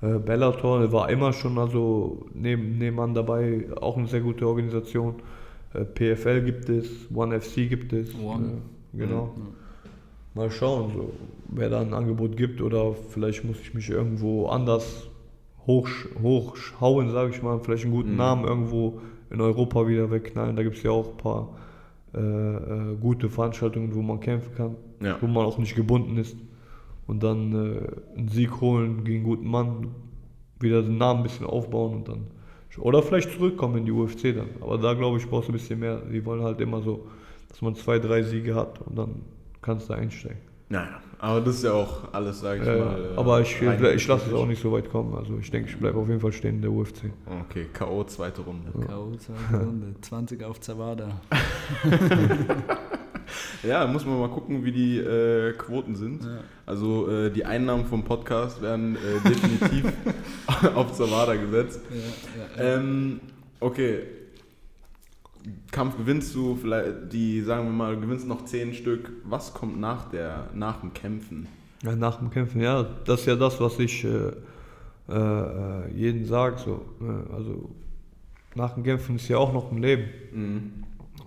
[0.00, 5.16] Äh, Bellator war immer schon also neben, nebenan dabei, auch eine sehr gute Organisation.
[5.74, 8.14] Äh, PFL gibt es, One FC gibt es.
[8.14, 8.62] One.
[8.94, 9.34] Äh, genau.
[10.34, 11.12] Mal schauen, so,
[11.48, 15.08] wer da ein Angebot gibt oder vielleicht muss ich mich irgendwo anders
[15.66, 15.88] hoch,
[16.22, 17.58] hochhauen, sage ich mal.
[17.60, 18.16] Vielleicht einen guten Mhm.
[18.16, 19.00] Namen irgendwo
[19.30, 20.56] in Europa wieder wegknallen.
[20.56, 21.48] Da gibt es ja auch ein paar
[22.14, 25.18] äh, äh, gute Veranstaltungen, wo man kämpfen kann, Ja.
[25.20, 26.36] wo man auch nicht gebunden ist.
[27.06, 29.88] Und dann äh, einen Sieg holen gegen einen guten Mann,
[30.60, 32.26] wieder den Namen ein bisschen aufbauen und dann.
[32.78, 34.48] Oder vielleicht zurückkommen in die UFC dann.
[34.60, 35.96] Aber da glaube ich, brauchst du ein bisschen mehr.
[36.12, 37.06] Die wollen halt immer so,
[37.48, 39.14] dass man zwei, drei Siege hat und dann
[39.62, 40.38] kannst du einsteigen.
[40.68, 43.08] Naja, aber das ist ja auch alles, sage ich Äh, mal.
[43.16, 45.14] aber ich, ich lasse es auch nicht so weit kommen.
[45.14, 47.04] Also ich denke, ich bleibe auf jeden Fall stehen in der UFC.
[47.48, 48.02] Okay, K.O.
[48.04, 48.70] zweite Runde.
[48.86, 49.12] K.O.
[49.18, 49.94] zweite Runde.
[50.00, 51.08] 20 auf Zawada.
[53.62, 56.22] Ja, muss man mal gucken, wie die äh, Quoten sind.
[56.24, 56.38] Ja.
[56.64, 59.92] Also äh, die Einnahmen vom Podcast werden äh, definitiv
[60.76, 61.80] auf Zawada gesetzt.
[61.90, 61.96] Ja,
[62.62, 62.76] ja, ja.
[62.76, 63.20] Ähm,
[63.58, 63.98] okay.
[65.70, 69.12] Kampf gewinnst du, vielleicht die, sagen wir mal, du gewinnst noch 10 Stück.
[69.24, 71.46] Was kommt nach, der, nach dem Kämpfen?
[71.82, 74.32] Ja, nach dem Kämpfen, ja, das ist ja das, was ich äh,
[75.08, 76.58] äh, jeden sage.
[76.58, 77.24] So, ne?
[77.32, 77.70] Also
[78.54, 80.04] nach dem Kämpfen ist ja auch noch ein Leben.
[80.32, 80.72] Mhm.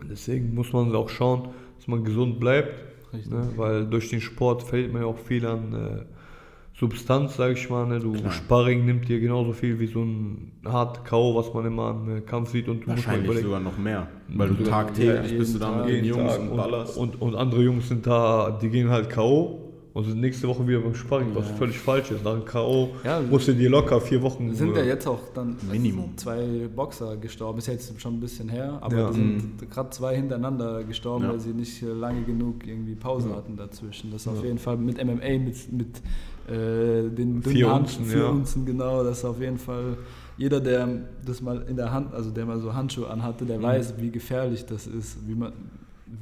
[0.09, 2.74] Deswegen muss man auch schauen, dass man gesund bleibt.
[3.13, 3.32] Richtig.
[3.32, 3.49] Ne?
[3.55, 6.18] Weil durch den Sport verliert man ja auch viel an äh,
[6.80, 7.86] Substanz, sag ich mal.
[7.88, 7.99] Ne?
[7.99, 8.32] Du Klar.
[8.32, 12.21] Sparring nimmt dir genauso viel wie so ein hart K.O., was man immer am äh,
[12.21, 13.45] Kampf sieht und du musst Wahrscheinlich überlegen.
[13.47, 14.07] sogar noch mehr.
[14.30, 16.97] Weil du tagtäglich bist du da mit den Jungs Tag und und, ballerst.
[16.97, 19.59] und, und andere Jungs sind da, die gehen halt K.O.
[19.93, 21.55] und sind nächste Woche wieder beim Sparring, was Ja.
[21.55, 22.23] völlig falsch ist.
[22.23, 22.91] Nach dem K.O.
[23.03, 24.53] Ja, musst du dir locker vier Wochen.
[24.53, 26.15] sind ja äh, jetzt auch dann Minimum.
[26.15, 27.57] zwei Boxer gestorben.
[27.59, 29.09] Ist jetzt schon ein bisschen her, aber Ja.
[29.09, 31.32] die sind gerade zwei hintereinander gestorben, Ja.
[31.32, 34.11] weil sie nicht lange genug irgendwie Pause hatten dazwischen.
[34.11, 36.01] Das ist auf jeden Fall mit MMA, mit, mit
[36.50, 38.30] äh, den dünnen Hand- Unzen, vier ja.
[38.30, 39.04] Unzen, genau.
[39.04, 39.97] Das ist auf jeden Fall
[40.38, 40.88] jeder, der
[41.26, 43.64] das mal in der Hand, also der mal so Handschuhe anhatte, der Mhm.
[43.64, 45.52] weiß, wie gefährlich das ist, wie man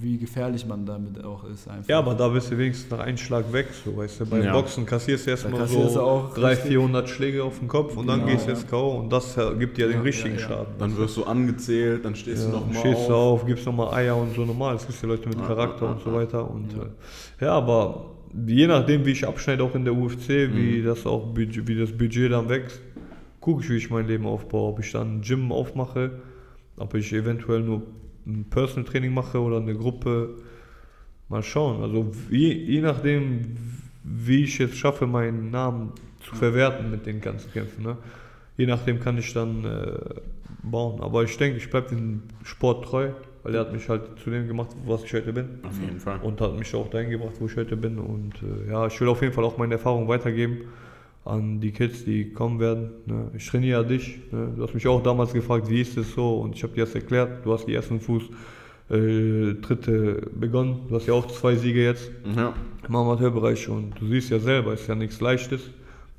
[0.02, 1.88] wie gefährlich man damit auch ist einfach.
[1.88, 4.26] Ja, aber da bist du wenigstens nach einem Schlag weg, so weißt du.
[4.26, 4.52] Beim Ja.
[4.52, 6.68] Boxen kassierst du erstmal so du auch 300, richtig.
[6.72, 8.58] 400 Schläge auf den Kopf und dann Genau, gehst du ja.
[8.58, 9.00] ins K.O.
[9.00, 10.42] und das gibt dir Ja, den ja, richtigen ja.
[10.42, 10.74] Schaden.
[10.78, 13.40] Dann wirst du angezählt, dann stehst ja, du nochmal stehst du auf.
[13.44, 14.76] auf, gibst nochmal Eier und so normal.
[14.76, 16.52] Es gibt ja Leute mit Charakter und so weiter.
[16.52, 16.80] Und, Ja.
[16.84, 18.08] äh, ja, aber
[18.48, 20.86] je nachdem, wie ich abschneide, auch in der UFC, wie Mhm.
[20.86, 22.82] das auch Budget, wie das Budget dann wächst,
[23.40, 24.70] gucke ich, wie ich mein Leben aufbaue.
[24.74, 26.20] Ob ich dann ein Gym aufmache,
[26.78, 27.84] ob ich eventuell nur
[28.26, 30.36] ein Personal Training mache oder eine Gruppe.
[31.30, 31.82] Mal schauen.
[31.84, 33.58] Also je, je nachdem,
[34.04, 37.84] wie ich es schaffe, meinen Namen zu verwerten mit den ganzen Kämpfen.
[37.84, 37.98] Ne?
[38.58, 40.00] Je nachdem kann ich dann äh,
[40.64, 41.02] bauen.
[41.02, 43.10] Aber ich denke, ich bleibe dem Sport treu,
[43.48, 45.46] weil er hat mich halt zu dem gemacht, was ich heute bin.
[45.64, 46.20] Auf jeden Fall.
[46.22, 47.98] Und hat mich auch dahin gebracht, wo ich heute bin.
[47.98, 50.58] Und äh, ja, ich will auf jeden Fall auch meine Erfahrung weitergeben
[51.24, 52.90] an die Kids, die kommen werden.
[53.06, 53.32] Ne?
[53.36, 54.20] Ich trainiere ja dich.
[54.32, 54.50] Ne?
[54.56, 56.40] Du hast mich auch damals gefragt, wie ist es so?
[56.40, 57.46] Und ich habe dir das erklärt.
[57.46, 58.24] Du hast die ersten Fuß.
[58.90, 60.82] Äh, Tritte begonnen.
[60.90, 62.54] Du hast ja auch zwei Siege jetzt Ja.
[62.88, 65.70] im Amateurbereich und du siehst ja selber, es ist ja nichts Leichtes.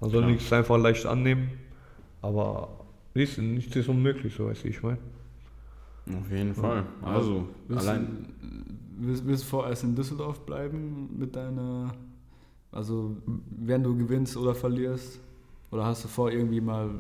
[0.01, 0.33] Man soll Klar.
[0.33, 1.49] nichts einfach leicht annehmen,
[2.23, 2.69] aber
[3.15, 4.99] du, nichts ist unmöglich, so weiß ich, ich meine.
[6.21, 6.85] Auf jeden Fall.
[7.03, 8.27] Also, Willst, allein.
[8.99, 11.93] du, willst, willst du vorerst in Düsseldorf bleiben mit deiner,
[12.73, 13.17] also
[13.51, 15.21] wenn du gewinnst oder verlierst?
[15.71, 16.91] Oder hast du vor, irgendwie mal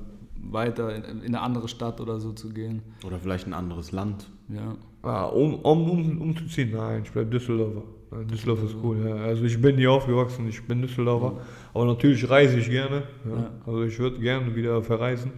[0.43, 2.83] weiter in, in eine andere Stadt oder so zu gehen?
[3.07, 4.29] Oder vielleicht ein anderes Land.
[4.49, 4.77] Ja.
[5.03, 7.83] Ah, um, um, um, umzuziehen, nein, ich bleibe Düsseldorfer.
[8.31, 9.17] Düsseldorf ist cool, ja.
[9.17, 11.41] Also ich bin hier aufgewachsen, ich bin Düsseldorfer,
[11.75, 13.03] aber natürlich reise ich gerne.
[13.25, 13.37] Ja.
[13.37, 13.51] Ja.
[13.67, 15.33] Also ich würde gerne wieder verreisen.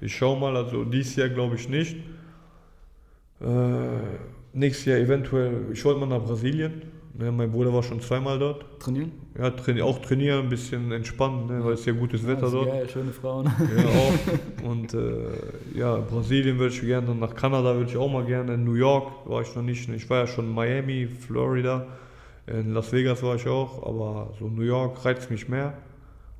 [0.00, 1.96] Ich schaue mal, also dieses Jahr glaube ich nicht.
[3.40, 3.46] Äh,
[4.52, 6.82] nächstes Jahr eventuell, ich wollte mal nach Brasilien.
[7.20, 8.64] Ja, mein Bruder war schon zweimal dort.
[8.80, 9.12] Trainieren?
[9.36, 12.68] Ja, traini auch trainieren, ein bisschen entspannen, ne, weil es ja gutes Wetter ist dort.
[12.68, 13.44] Geil, schöne Frauen.
[13.44, 14.64] Ja, auch.
[14.70, 15.26] Und äh,
[15.74, 18.56] ja, Brasilien würde ich gerne, dann nach Kanada würde ich auch mal gerne.
[18.56, 19.88] New York war ich noch nicht.
[19.90, 21.86] Ich war ja schon in Miami, Florida,
[22.46, 25.74] in Las Vegas war ich auch, aber so New York reizt mich mehr.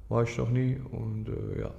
[0.08, 1.70] War ich noch nie und äh, ja.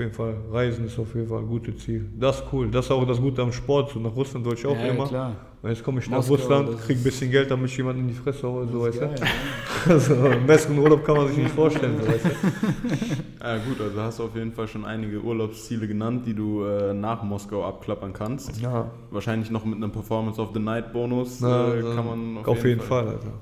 [0.00, 0.34] Auf jeden Fall.
[0.50, 2.06] Reisen ist auf jeden Fall ein gutes Ziel.
[2.18, 2.70] Das ist cool.
[2.70, 3.90] Das ist auch das Gute am Sport.
[3.90, 5.06] So nach Russland wollte ich auch Ja, immer.
[5.06, 5.36] klar.
[5.60, 8.00] Und jetzt komme ich nach Moskau, Russland, das krieg ein bisschen Geld, damit ich jemanden
[8.00, 8.66] in die Fresse hole.
[8.72, 9.92] So, weißt Geil, du?
[9.92, 12.00] Also, einen besseren Urlaub kann man sich nicht vorstellen.
[12.00, 12.30] So, weißt du?
[13.46, 16.94] Ja gut, also hast du auf jeden Fall schon einige Urlaubsziele genannt, die du äh,
[16.94, 18.58] nach Moskau abklappern kannst.
[18.58, 22.44] Ja, Wahrscheinlich noch mit einem Performance of the Night Bonus na, äh, dann kann man
[22.46, 23.06] auf, jeden Fall.
[23.08, 23.32] Alter.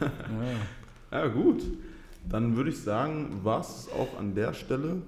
[0.00, 0.06] Ja.
[1.20, 1.62] Ja gut,
[2.28, 5.02] dann würde ich sagen, war es auch an der Stelle.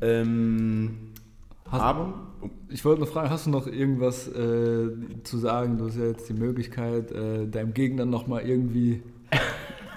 [0.00, 0.96] Ähm,
[1.70, 2.14] Hast- aber
[2.68, 4.90] Ich wollte noch fragen, hast du noch irgendwas äh,
[5.22, 5.78] zu sagen?
[5.78, 9.02] Du hast ja jetzt die Möglichkeit, äh, deinem Gegner nochmal irgendwie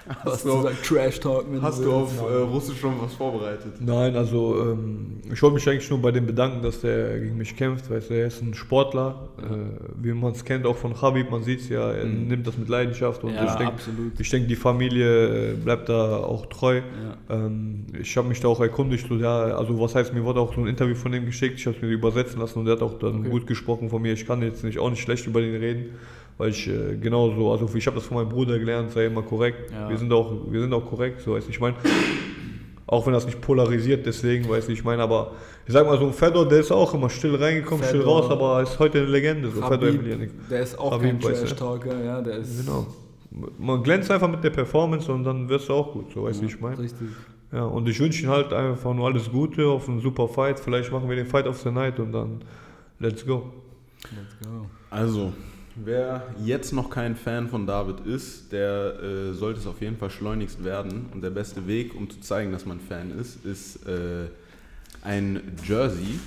[0.24, 3.74] was du auf- sagen, Trash Talk mit hast du auf äh, Russisch schon was vorbereitet?
[3.80, 7.56] Nein, also ähm, ich wollte mich eigentlich nur bei dem bedanken, dass der gegen mich
[7.56, 9.42] kämpft, weil er ist ein Sportler, äh,
[10.02, 12.28] wie man es kennt, auch von Habib, man sieht es ja, er Mhm.
[12.28, 14.18] nimmt das mit Leidenschaft und Ja, ich denke, absolut.
[14.18, 16.76] ich denk, die Familie äh, bleibt da auch treu.
[17.28, 17.36] Ja.
[17.36, 20.54] Ähm, ich habe mich da auch erkundigt, so, ja, also was heißt, mir wurde auch
[20.54, 22.82] so ein Interview von ihm geschickt, ich habe es mir übersetzen lassen und er hat
[22.82, 23.28] auch dann Okay.
[23.30, 24.12] gut gesprochen von mir.
[24.12, 25.86] Ich kann jetzt nicht auch nicht schlecht über den reden,
[26.38, 29.70] weil ich äh, genauso, also ich habe das von meinem Bruder gelernt, sei immer korrekt.
[29.72, 29.90] Ja.
[29.90, 31.76] Wir sind auch, wir sind auch korrekt, so weiß ich meine.
[32.86, 35.32] Auch wenn das nicht polarisiert, deswegen weiß ich meine, aber
[35.66, 38.22] ich sag mal so ein Fedor, der ist auch immer still reingekommen, still Fedor.
[38.22, 40.34] raus, aber ist heute eine Legende, so Fedor Habib, Emelianenko.
[40.48, 41.46] der ist auch Habib, kein weißt du.
[41.48, 42.86] Trash Talker, ja, der ist Genau.
[43.58, 46.44] Man glänzt einfach mit der Performance und dann wirst du auch gut, so weißt du,
[46.44, 46.78] wie ich meine.
[46.78, 47.08] richtig.
[47.52, 50.60] Ja, und ich wünsche ihm halt einfach nur alles Gute auf einen super Fight.
[50.60, 52.42] Vielleicht machen wir den Fight of the Night und dann
[52.98, 53.50] let's go.
[54.14, 54.66] Let's go.
[54.90, 55.32] Also,
[55.84, 60.10] wer jetzt noch kein Fan von David ist, der äh, sollte es auf jeden Fall
[60.10, 61.06] schleunigst werden.
[61.12, 64.26] Und der beste Weg, um zu zeigen, dass man Fan ist, ist äh,
[65.02, 66.18] ein Jersey.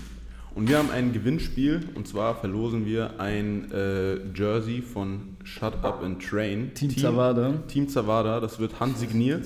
[0.53, 6.03] Und wir haben ein Gewinnspiel und zwar verlosen wir ein äh, Jersey von Shut Up
[6.03, 6.73] and Train.
[6.73, 7.53] Team Zawada.
[7.67, 9.45] Team Zavada, das wird handsigniert.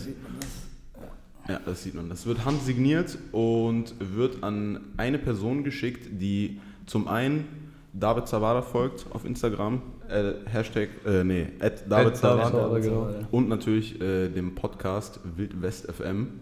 [1.47, 2.09] Ja, das sieht man.
[2.09, 7.64] Das wird handsigniert und wird an eine Person geschickt, die zum einen
[7.97, 13.07] David Zavada folgt auf Instagram, äh, Hashtag, äh, nee, at David Zavada genau.
[13.31, 16.41] und natürlich äh, dem Podcast Wild West FM.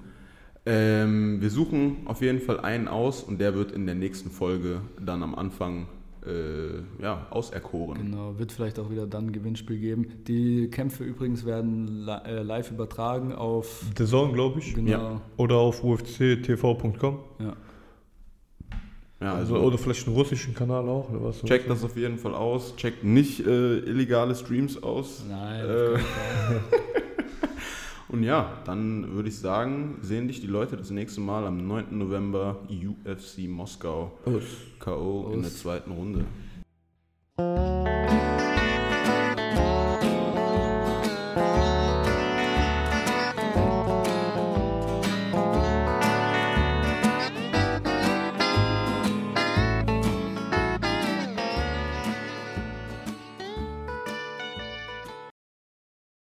[0.66, 4.82] Ähm, wir suchen auf jeden Fall einen aus und der wird in der nächsten Folge
[5.00, 5.88] dann am Anfang
[6.26, 8.00] äh, ja, auserkoren.
[8.00, 10.08] Genau, wird vielleicht auch wieder dann ein Gewinnspiel geben.
[10.28, 14.74] Die Kämpfe übrigens werden li äh, live übertragen auf The Zone, glaube ich.
[14.74, 14.90] genau.
[14.90, 15.22] Ja.
[15.38, 17.20] Oder auf ufctv.com.
[17.40, 17.56] Ja.
[19.22, 21.10] Ja, Also, also oder vielleicht einen russischen Kanal auch.
[21.10, 22.76] Oder was checkt das auf jeden Fall aus.
[22.76, 25.24] Checkt nicht äh, illegale Streams aus.
[25.30, 26.00] Nein, Äh,
[28.10, 31.98] Und ja, dann würde ich sagen, sehen dich die Leute das nächste Mal am 9.
[31.98, 34.12] November UFC Moskau.
[34.80, 35.32] K.O.
[35.34, 36.26] in der zweiten Runde.